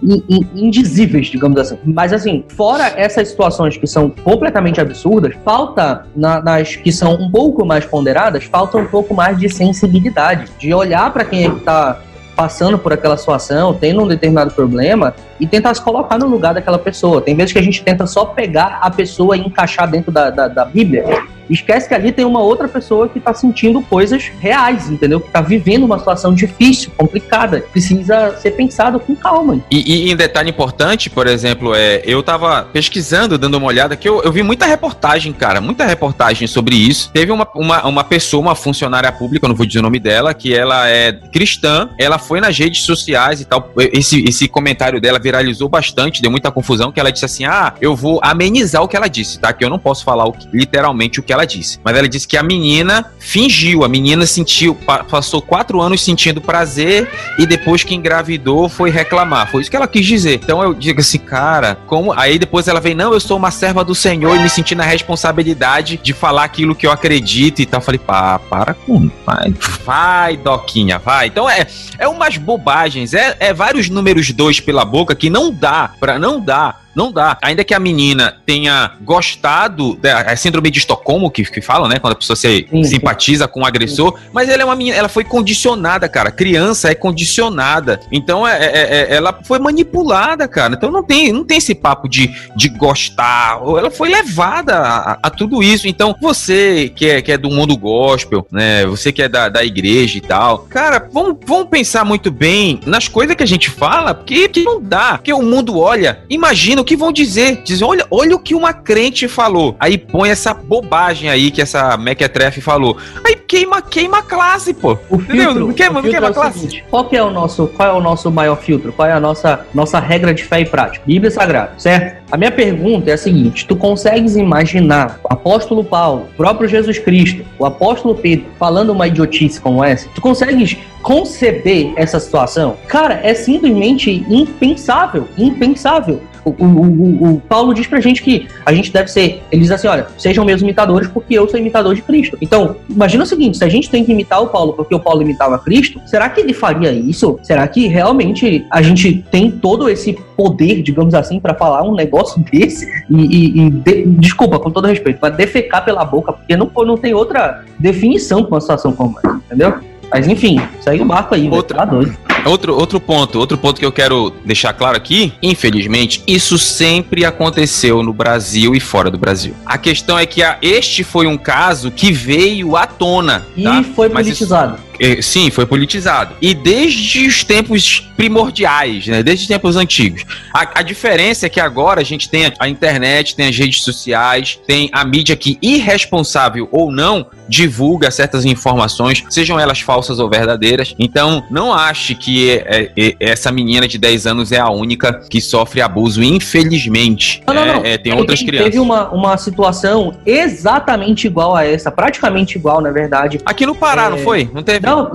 indizíveis, 0.53 1.27
digamos 1.27 1.57
assim. 1.57 1.77
Mas, 1.85 2.11
assim, 2.11 2.43
fora 2.49 2.93
essas 2.97 3.29
situações 3.29 3.77
que 3.77 3.87
são 3.87 4.09
completamente 4.09 4.81
absurdas, 4.81 5.33
falta 5.45 6.05
na, 6.13 6.41
nas 6.41 6.75
que 6.75 6.91
são 6.91 7.13
um 7.13 7.31
pouco 7.31 7.65
mais 7.65 7.85
ponderadas, 7.85 8.43
falta 8.43 8.77
um 8.77 8.85
pouco 8.85 9.13
mais 9.13 9.37
de 9.37 9.47
sensibilidade, 9.47 10.51
de 10.59 10.73
olhar 10.73 11.11
para 11.13 11.23
quem 11.23 11.45
é 11.45 11.52
está 11.57 11.99
passando 12.35 12.77
por 12.79 12.91
aquela 12.91 13.15
situação, 13.15 13.73
tendo 13.73 14.01
um 14.01 14.07
determinado 14.07 14.51
problema 14.51 15.13
e 15.39 15.45
tentar 15.45 15.73
se 15.73 15.81
colocar 15.81 16.17
no 16.17 16.27
lugar 16.27 16.53
daquela 16.53 16.79
pessoa. 16.79 17.21
Tem 17.21 17.35
vezes 17.35 17.53
que 17.53 17.59
a 17.59 17.61
gente 17.61 17.83
tenta 17.83 18.07
só 18.07 18.25
pegar 18.25 18.79
a 18.81 18.89
pessoa 18.89 19.37
e 19.37 19.41
encaixar 19.41 19.89
dentro 19.89 20.11
da, 20.11 20.29
da, 20.29 20.47
da 20.47 20.65
Bíblia 20.65 21.05
Esquece 21.49 21.87
que 21.87 21.93
ali 21.93 22.11
tem 22.11 22.25
uma 22.25 22.41
outra 22.41 22.67
pessoa 22.67 23.07
que 23.07 23.19
está 23.19 23.33
sentindo 23.33 23.81
coisas 23.81 24.31
reais, 24.39 24.89
entendeu? 24.89 25.19
Que 25.19 25.27
está 25.27 25.41
vivendo 25.41 25.83
uma 25.83 25.99
situação 25.99 26.33
difícil, 26.33 26.91
complicada. 26.97 27.61
Precisa 27.71 28.35
ser 28.37 28.51
pensado 28.51 28.99
com 28.99 29.15
calma. 29.15 29.61
E, 29.69 30.09
e 30.09 30.13
um 30.13 30.17
detalhe 30.17 30.49
importante, 30.49 31.09
por 31.09 31.27
exemplo, 31.27 31.73
é 31.75 32.01
eu 32.05 32.19
estava 32.19 32.63
pesquisando, 32.63 33.37
dando 33.37 33.57
uma 33.57 33.67
olhada, 33.67 33.95
que 33.95 34.07
eu, 34.07 34.21
eu 34.23 34.31
vi 34.31 34.43
muita 34.43 34.65
reportagem, 34.65 35.31
cara, 35.33 35.61
muita 35.61 35.85
reportagem 35.85 36.47
sobre 36.47 36.75
isso. 36.75 37.09
Teve 37.11 37.31
uma, 37.31 37.47
uma, 37.55 37.85
uma 37.85 38.03
pessoa, 38.03 38.41
uma 38.41 38.55
funcionária 38.55 39.11
pública, 39.11 39.47
não 39.47 39.55
vou 39.55 39.65
dizer 39.65 39.79
o 39.79 39.83
nome 39.83 39.99
dela, 39.99 40.33
que 40.33 40.53
ela 40.53 40.89
é 40.89 41.11
cristã, 41.11 41.89
ela 41.97 42.17
foi 42.17 42.39
nas 42.39 42.57
redes 42.57 42.83
sociais 42.83 43.41
e 43.41 43.45
tal. 43.45 43.71
Esse, 43.77 44.23
esse 44.23 44.47
comentário 44.47 44.99
dela 45.01 45.19
viralizou 45.19 45.67
bastante, 45.67 46.21
deu 46.21 46.31
muita 46.31 46.51
confusão, 46.51 46.91
que 46.91 46.99
ela 46.99 47.11
disse 47.11 47.25
assim: 47.25 47.45
ah, 47.45 47.73
eu 47.81 47.95
vou 47.95 48.19
amenizar 48.23 48.81
o 48.81 48.87
que 48.87 48.95
ela 48.95 49.07
disse, 49.07 49.39
tá? 49.39 49.51
Que 49.51 49.63
eu 49.65 49.69
não 49.69 49.79
posso 49.79 50.03
falar 50.03 50.25
o 50.25 50.31
que, 50.31 50.47
literalmente 50.53 51.19
o 51.19 51.23
que 51.23 51.32
ela 51.33 51.45
disse. 51.45 51.79
Mas 51.83 51.97
ela 51.97 52.07
disse 52.07 52.27
que 52.27 52.37
a 52.37 52.43
menina 52.43 53.11
fingiu, 53.19 53.83
a 53.83 53.89
menina 53.89 54.25
sentiu, 54.25 54.75
passou 55.09 55.41
quatro 55.41 55.81
anos 55.81 56.03
sentindo 56.03 56.39
prazer 56.41 57.09
e 57.37 57.45
depois 57.45 57.83
que 57.83 57.95
engravidou 57.95 58.69
foi 58.69 58.89
reclamar. 58.89 59.49
Foi 59.49 59.61
isso 59.61 59.69
que 59.69 59.75
ela 59.75 59.87
quis 59.87 60.05
dizer. 60.05 60.39
Então 60.43 60.61
eu 60.61 60.73
digo 60.73 60.99
assim, 60.99 61.17
cara, 61.17 61.77
como. 61.87 62.13
Aí 62.13 62.37
depois 62.37 62.67
ela 62.67 62.79
vem, 62.79 62.95
não, 62.95 63.13
eu 63.13 63.19
sou 63.19 63.37
uma 63.37 63.51
serva 63.51 63.83
do 63.83 63.95
Senhor 63.95 64.35
e 64.35 64.39
me 64.39 64.49
senti 64.49 64.75
na 64.75 64.83
responsabilidade 64.83 65.99
de 66.01 66.13
falar 66.13 66.43
aquilo 66.43 66.75
que 66.75 66.85
eu 66.85 66.91
acredito 66.91 67.61
e 67.61 67.65
tal. 67.65 67.79
Eu 67.79 67.85
falei, 67.85 67.99
pá, 67.99 68.39
para 68.39 68.73
com. 68.73 69.09
Vai, 69.25 69.53
vai, 69.85 70.37
Doquinha, 70.37 70.99
vai. 70.99 71.27
Então 71.27 71.49
é, 71.49 71.65
é 71.97 72.07
umas 72.07 72.37
bobagens, 72.37 73.13
é, 73.13 73.35
é 73.39 73.53
vários 73.53 73.89
números 73.89 74.31
dois 74.31 74.59
pela 74.59 74.85
boca 74.85 75.15
que 75.15 75.29
não 75.29 75.51
dá, 75.51 75.91
para 75.99 76.19
não 76.19 76.39
dá 76.39 76.82
não 76.95 77.11
dá. 77.11 77.37
Ainda 77.41 77.63
que 77.63 77.73
a 77.73 77.79
menina 77.79 78.37
tenha 78.45 78.91
gostado 79.01 79.95
da 79.95 80.35
síndrome 80.35 80.69
de 80.69 80.79
Estocolmo, 80.79 81.31
que, 81.31 81.43
que 81.43 81.61
fala, 81.61 81.87
né? 81.87 81.99
Quando 81.99 82.13
a 82.13 82.15
pessoa 82.15 82.35
se 82.35 82.67
sim, 82.69 82.83
simpatiza 82.83 83.45
sim. 83.45 83.51
com 83.51 83.61
o 83.61 83.65
agressor, 83.65 84.17
mas 84.31 84.49
ela 84.49 84.61
é 84.61 84.65
uma 84.65 84.75
menina, 84.75 84.95
ela 84.95 85.09
foi 85.09 85.23
condicionada, 85.23 86.07
cara. 86.07 86.31
Criança 86.31 86.89
é 86.89 86.95
condicionada. 86.95 87.99
Então 88.11 88.47
é, 88.47 88.65
é, 88.65 88.91
é, 89.11 89.15
ela 89.15 89.39
foi 89.43 89.59
manipulada, 89.59 90.47
cara. 90.47 90.73
Então 90.75 90.91
não 90.91 91.03
tem, 91.03 91.31
não 91.31 91.43
tem 91.43 91.57
esse 91.57 91.73
papo 91.73 92.07
de, 92.07 92.33
de 92.55 92.69
gostar. 92.69 93.59
Ela 93.77 93.89
foi 93.89 94.09
levada 94.09 94.77
a, 94.77 95.19
a 95.23 95.29
tudo 95.29 95.63
isso. 95.63 95.87
Então, 95.87 96.15
você 96.21 96.91
que 96.95 97.09
é, 97.09 97.21
que 97.21 97.31
é 97.31 97.37
do 97.37 97.49
mundo 97.49 97.75
gospel, 97.77 98.45
né? 98.51 98.85
Você 98.85 99.11
que 99.11 99.21
é 99.21 99.29
da, 99.29 99.49
da 99.49 99.63
igreja 99.63 100.17
e 100.17 100.21
tal, 100.21 100.59
cara, 100.59 101.07
vamos, 101.11 101.37
vamos 101.45 101.69
pensar 101.69 102.05
muito 102.05 102.31
bem 102.31 102.79
nas 102.85 103.07
coisas 103.07 103.35
que 103.35 103.43
a 103.43 103.47
gente 103.47 103.69
fala, 103.69 104.13
porque 104.13 104.47
que 104.47 104.63
não 104.63 104.81
dá. 104.81 105.17
Porque 105.17 105.33
o 105.33 105.41
mundo 105.41 105.79
olha, 105.79 106.19
imagina 106.29 106.82
o 106.83 106.85
que 106.85 106.95
vão 106.95 107.11
dizer. 107.11 107.61
Dizem, 107.63 107.87
olha, 107.87 108.05
olha 108.11 108.35
o 108.35 108.39
que 108.39 108.53
uma 108.53 108.73
crente 108.73 109.27
falou. 109.27 109.75
Aí 109.79 109.97
põe 109.97 110.29
essa 110.29 110.53
bobagem 110.53 111.29
aí 111.29 111.49
que 111.49 111.61
essa 111.61 111.97
Mequetrefe 111.97 112.61
falou. 112.61 112.97
Aí 113.25 113.35
queima, 113.35 113.81
queima 113.81 114.19
a 114.19 114.21
classe, 114.21 114.73
pô. 114.73 114.97
O 115.09 115.17
filtro, 115.17 115.73
queima, 115.73 115.99
o 115.99 116.03
queima 116.03 116.27
é 116.27 116.29
a 116.29 116.33
classe. 116.33 116.59
Seguinte, 116.59 116.85
qual 116.89 117.05
que 117.05 117.15
é 117.15 117.23
o 117.23 117.31
nosso, 117.31 117.67
qual 117.67 117.89
é 117.89 117.93
o 117.93 118.01
nosso 118.01 118.29
maior 118.29 118.57
filtro? 118.57 118.91
Qual 118.91 119.07
é 119.07 119.13
a 119.13 119.19
nossa, 119.19 119.65
nossa 119.73 119.99
regra 119.99 120.33
de 120.33 120.43
fé 120.43 120.61
e 120.61 120.65
prática? 120.65 121.03
Bíblia 121.05 121.31
Sagrada, 121.31 121.73
certo? 121.77 122.23
A 122.31 122.37
minha 122.37 122.51
pergunta 122.51 123.09
é 123.09 123.13
a 123.13 123.17
seguinte: 123.17 123.65
tu 123.65 123.75
consegues 123.75 124.35
imaginar 124.35 125.19
o 125.23 125.31
apóstolo 125.31 125.83
Paulo, 125.83 126.27
o 126.33 126.35
próprio 126.35 126.67
Jesus 126.67 126.99
Cristo, 126.99 127.45
o 127.57 127.65
apóstolo 127.65 128.15
Pedro 128.15 128.45
falando 128.59 128.91
uma 128.91 129.07
idiotice 129.07 129.61
como 129.61 129.83
essa? 129.83 130.09
Tu 130.15 130.21
consegues 130.21 130.75
conceber 131.01 131.93
essa 131.95 132.19
situação? 132.19 132.75
Cara, 132.87 133.19
é 133.23 133.33
simplesmente 133.33 134.25
impensável, 134.27 135.27
impensável. 135.37 136.21
O, 136.45 136.49
o, 136.49 137.33
o, 137.35 137.41
Paulo 137.41 137.73
diz 137.73 137.87
pra 137.87 138.01
gente 138.01 138.21
que 138.21 138.47
a 138.65 138.73
gente 138.73 138.91
deve 138.91 139.09
ser. 139.09 139.41
Ele 139.51 139.61
diz 139.61 139.71
assim: 139.71 139.87
olha, 139.87 140.07
sejam 140.17 140.43
meus 140.43 140.61
imitadores 140.61 141.07
porque 141.07 141.33
eu 141.33 141.47
sou 141.47 141.59
imitador 141.59 141.95
de 141.95 142.01
Cristo. 142.01 142.37
Então, 142.41 142.75
imagina 142.89 143.23
o 143.23 143.25
seguinte: 143.25 143.57
se 143.57 143.63
a 143.63 143.69
gente 143.69 143.89
tem 143.89 144.03
que 144.03 144.11
imitar 144.11 144.41
o 144.41 144.47
Paulo 144.47 144.73
porque 144.73 144.93
o 144.93 144.99
Paulo 144.99 145.21
imitava 145.21 145.57
Cristo, 145.59 146.01
será 146.05 146.29
que 146.29 146.41
ele 146.41 146.53
faria 146.53 146.91
isso? 146.91 147.39
Será 147.43 147.67
que 147.67 147.87
realmente 147.87 148.65
a 148.69 148.81
gente 148.81 149.23
tem 149.31 149.51
todo 149.51 149.89
esse 149.89 150.13
poder, 150.35 150.81
digamos 150.81 151.13
assim, 151.13 151.39
para 151.39 151.53
falar 151.53 151.83
um 151.83 151.95
negócio 151.95 152.43
desse? 152.51 152.85
E, 153.09 153.15
e, 153.15 153.59
e 153.59 153.69
de, 153.69 154.05
desculpa, 154.05 154.59
com 154.59 154.69
todo 154.69 154.87
respeito, 154.87 155.19
para 155.19 155.29
defecar 155.29 155.85
pela 155.85 156.03
boca, 156.03 156.33
porque 156.33 156.55
não, 156.57 156.69
não 156.85 156.97
tem 156.97 157.13
outra 157.13 157.63
definição 157.79 158.43
para 158.43 158.55
uma 158.55 158.61
situação 158.61 158.91
como 158.93 159.17
essa, 159.19 159.35
entendeu? 159.45 159.73
Mas 160.13 160.27
enfim, 160.27 160.61
segue 160.79 161.01
o 161.01 161.05
barco 161.05 161.33
aí, 161.33 161.49
Outra, 161.49 161.79
tá 161.79 161.85
doido. 161.85 162.15
Outro, 162.45 162.75
outro 162.75 162.99
ponto, 162.99 163.39
outro 163.39 163.57
ponto 163.57 163.79
que 163.79 163.85
eu 163.85 163.91
quero 163.91 164.33
deixar 164.43 164.73
claro 164.73 164.97
aqui, 164.97 165.33
infelizmente, 165.41 166.21
isso 166.27 166.57
sempre 166.57 167.25
aconteceu 167.25 168.03
no 168.03 168.13
Brasil 168.13 168.75
e 168.75 168.79
fora 168.79 169.09
do 169.09 169.17
Brasil. 169.17 169.55
A 169.65 169.77
questão 169.77 170.17
é 170.17 170.25
que 170.25 170.43
a, 170.43 170.57
este 170.61 171.03
foi 171.03 171.25
um 171.25 171.37
caso 171.37 171.91
que 171.91 172.11
veio 172.11 172.75
à 172.75 172.85
tona. 172.85 173.45
E 173.55 173.63
tá? 173.63 173.83
foi 173.95 174.09
politizado. 174.09 174.73
Isso, 174.73 174.83
é, 174.92 174.92
sim, 175.21 175.49
foi 175.49 175.65
politizado. 175.65 176.35
E 176.41 176.53
desde 176.53 177.25
os 177.25 177.43
tempos 177.43 177.99
primordiais, 178.15 179.07
né? 179.07 179.23
Desde 179.23 179.43
os 179.43 179.47
tempos 179.47 179.75
antigos. 179.75 180.23
A, 180.53 180.79
a, 180.79 180.81
diferença 180.81 181.45
é 181.45 181.49
que 181.49 181.59
agora 181.59 182.01
a 182.01 182.03
gente 182.03 182.29
tem 182.29 182.51
a, 182.57 182.69
internet, 182.69 183.35
tem 183.35 183.47
as 183.47 183.57
redes 183.57 183.83
sociais, 183.83 184.59
tem 184.65 184.89
a 184.93 185.03
mídia 185.03 185.35
que, 185.35 185.57
irresponsável 185.61 186.69
ou 186.71 186.91
não, 186.91 187.25
divulga 187.47 188.09
certas 188.11 188.45
informações, 188.45 189.23
sejam 189.29 189.59
elas 189.59 189.79
falsas 189.79 190.19
ou 190.19 190.29
verdadeiras. 190.29 190.95
Então, 190.97 191.43
não 191.49 191.73
ache 191.73 192.15
que 192.15 192.51
é, 192.51 192.91
é, 192.95 193.09
é 193.09 193.15
essa 193.19 193.51
menina 193.51 193.87
de 193.87 193.97
10 193.97 194.27
anos 194.27 194.51
é 194.51 194.59
a 194.59 194.69
única 194.69 195.13
que 195.29 195.41
sofre 195.41 195.81
abuso, 195.81 196.23
infelizmente. 196.23 197.43
Não, 197.45 197.53
não, 197.53 197.65
não. 197.65 197.85
É, 197.85 197.97
tem 197.97 198.13
outras 198.13 198.41
crianças. 198.41 198.71
Teve 198.71 198.79
uma, 198.79 199.09
uma 199.09 199.37
situação 199.37 200.15
exatamente 200.25 201.27
igual 201.27 201.55
a 201.55 201.65
essa, 201.65 201.91
praticamente 201.91 202.57
igual, 202.57 202.81
na 202.81 202.91
verdade. 202.91 203.39
Aqui 203.45 203.65
no 203.65 203.75
Pará, 203.75 204.09
não 204.09 204.17
foi? 204.17 204.49
Não 204.53 204.63
teve? 204.63 204.82
Não, 204.83 205.11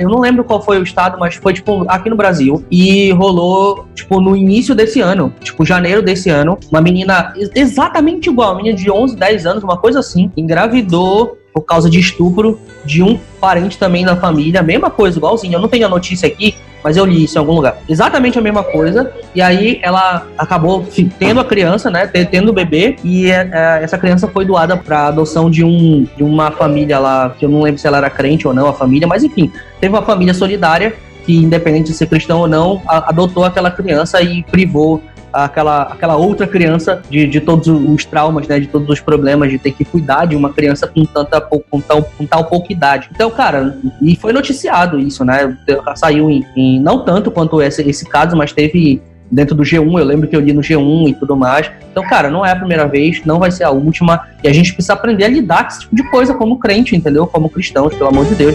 eu 0.00 0.08
não 0.08 0.18
lembro 0.18 0.42
qual 0.42 0.60
foi 0.60 0.80
o 0.80 0.82
estado, 0.82 1.16
mas 1.18 1.36
foi, 1.36 1.52
tipo, 1.52 1.84
aqui 1.88 2.10
no 2.10 2.16
Brasil. 2.16 2.64
E 2.70 3.12
rolou, 3.12 3.86
tipo, 3.94 4.20
no 4.20 4.36
início 4.36 4.74
desse 4.74 5.00
ano, 5.00 5.32
tipo, 5.40 5.64
janeiro 5.64 6.02
desse 6.02 6.28
ano, 6.28 6.58
uma 6.70 6.80
menina 6.80 7.32
exatamente 7.54 8.28
igual, 8.28 8.50
uma 8.50 8.56
menina 8.56 8.76
de 8.76 8.90
11, 8.90 9.16
10 9.16 9.46
anos, 9.46 9.62
uma 9.62 9.76
coisa 9.76 10.00
assim, 10.00 10.30
engravidou 10.36 11.38
por 11.54 11.62
causa 11.62 11.88
de 11.88 12.00
estupro 12.00 12.58
de 12.84 13.02
um 13.02 13.18
parente 13.40 13.78
também 13.78 14.04
da 14.04 14.16
família, 14.16 14.62
mesma 14.62 14.90
coisa, 14.90 15.18
igualzinho. 15.18 15.54
Eu 15.54 15.60
não 15.60 15.68
tenho 15.68 15.86
a 15.86 15.88
notícia 15.88 16.26
aqui, 16.26 16.56
mas 16.82 16.96
eu 16.96 17.04
li 17.04 17.24
isso 17.24 17.36
em 17.36 17.40
algum 17.40 17.54
lugar. 17.54 17.76
Exatamente 17.88 18.38
a 18.38 18.42
mesma 18.42 18.62
coisa. 18.62 19.12
E 19.34 19.40
aí 19.40 19.78
ela 19.82 20.26
acabou 20.36 20.86
tendo 21.18 21.40
a 21.40 21.44
criança, 21.44 21.90
né? 21.90 22.06
Tendo 22.06 22.50
o 22.50 22.52
bebê. 22.52 22.96
E 23.04 23.30
é, 23.30 23.50
é, 23.52 23.84
essa 23.84 23.96
criança 23.98 24.28
foi 24.28 24.44
doada 24.44 24.76
para 24.76 25.06
adoção 25.06 25.50
de, 25.50 25.64
um, 25.64 26.06
de 26.16 26.22
uma 26.22 26.50
família 26.50 26.98
lá, 26.98 27.34
que 27.38 27.44
eu 27.44 27.48
não 27.48 27.62
lembro 27.62 27.80
se 27.80 27.86
ela 27.86 27.98
era 27.98 28.10
crente 28.10 28.46
ou 28.46 28.54
não, 28.54 28.68
a 28.68 28.72
família, 28.72 29.06
mas 29.06 29.22
enfim, 29.22 29.50
teve 29.80 29.94
uma 29.94 30.02
família 30.02 30.34
solidária 30.34 30.94
que, 31.24 31.36
independente 31.36 31.88
de 31.88 31.94
ser 31.94 32.06
cristão 32.06 32.40
ou 32.40 32.48
não, 32.48 32.82
adotou 32.86 33.44
aquela 33.44 33.70
criança 33.70 34.20
e 34.20 34.42
privou 34.42 35.00
aquela, 35.32 35.82
aquela 35.82 36.16
outra 36.16 36.46
criança 36.46 37.02
de, 37.08 37.26
de 37.26 37.40
todos 37.40 37.66
os 37.68 38.04
traumas, 38.04 38.46
né, 38.46 38.60
de 38.60 38.66
todos 38.66 38.88
os 38.88 39.00
problemas, 39.00 39.50
de 39.50 39.58
ter 39.58 39.72
que 39.72 39.84
cuidar 39.84 40.26
de 40.26 40.36
uma 40.36 40.52
criança 40.52 40.86
com 40.86 41.04
tanta 41.04 41.40
com 41.40 41.80
tal, 41.80 42.02
com 42.02 42.26
tal 42.26 42.44
pouca 42.44 42.72
idade. 42.72 43.08
Então, 43.12 43.30
cara, 43.30 43.76
e 44.00 44.16
foi 44.16 44.32
noticiado 44.32 44.98
isso, 44.98 45.24
né? 45.24 45.56
Saiu 45.94 46.30
em, 46.30 46.44
em 46.56 46.80
não 46.80 47.04
tanto 47.04 47.30
quanto 47.30 47.62
esse, 47.62 47.82
esse 47.88 48.04
caso, 48.04 48.36
mas 48.36 48.52
teve 48.52 49.00
dentro 49.30 49.54
do 49.54 49.62
G1, 49.62 49.98
eu 49.98 50.04
lembro 50.04 50.28
que 50.28 50.36
eu 50.36 50.40
li 50.40 50.52
no 50.52 50.60
G1 50.60 51.08
e 51.08 51.14
tudo 51.14 51.34
mais. 51.34 51.70
Então, 51.90 52.02
cara, 52.06 52.30
não 52.30 52.44
é 52.44 52.52
a 52.52 52.56
primeira 52.56 52.86
vez, 52.86 53.24
não 53.24 53.38
vai 53.38 53.50
ser 53.50 53.64
a 53.64 53.70
última, 53.70 54.28
e 54.44 54.48
a 54.48 54.52
gente 54.52 54.74
precisa 54.74 54.92
aprender 54.92 55.24
a 55.24 55.28
lidar 55.28 55.64
com 55.64 55.68
esse 55.70 55.80
tipo 55.80 55.96
de 55.96 56.10
coisa 56.10 56.34
como 56.34 56.58
crente, 56.58 56.94
entendeu? 56.94 57.26
Como 57.26 57.48
cristãos, 57.48 57.94
pelo 57.94 58.10
amor 58.10 58.26
de 58.26 58.34
Deus. 58.34 58.54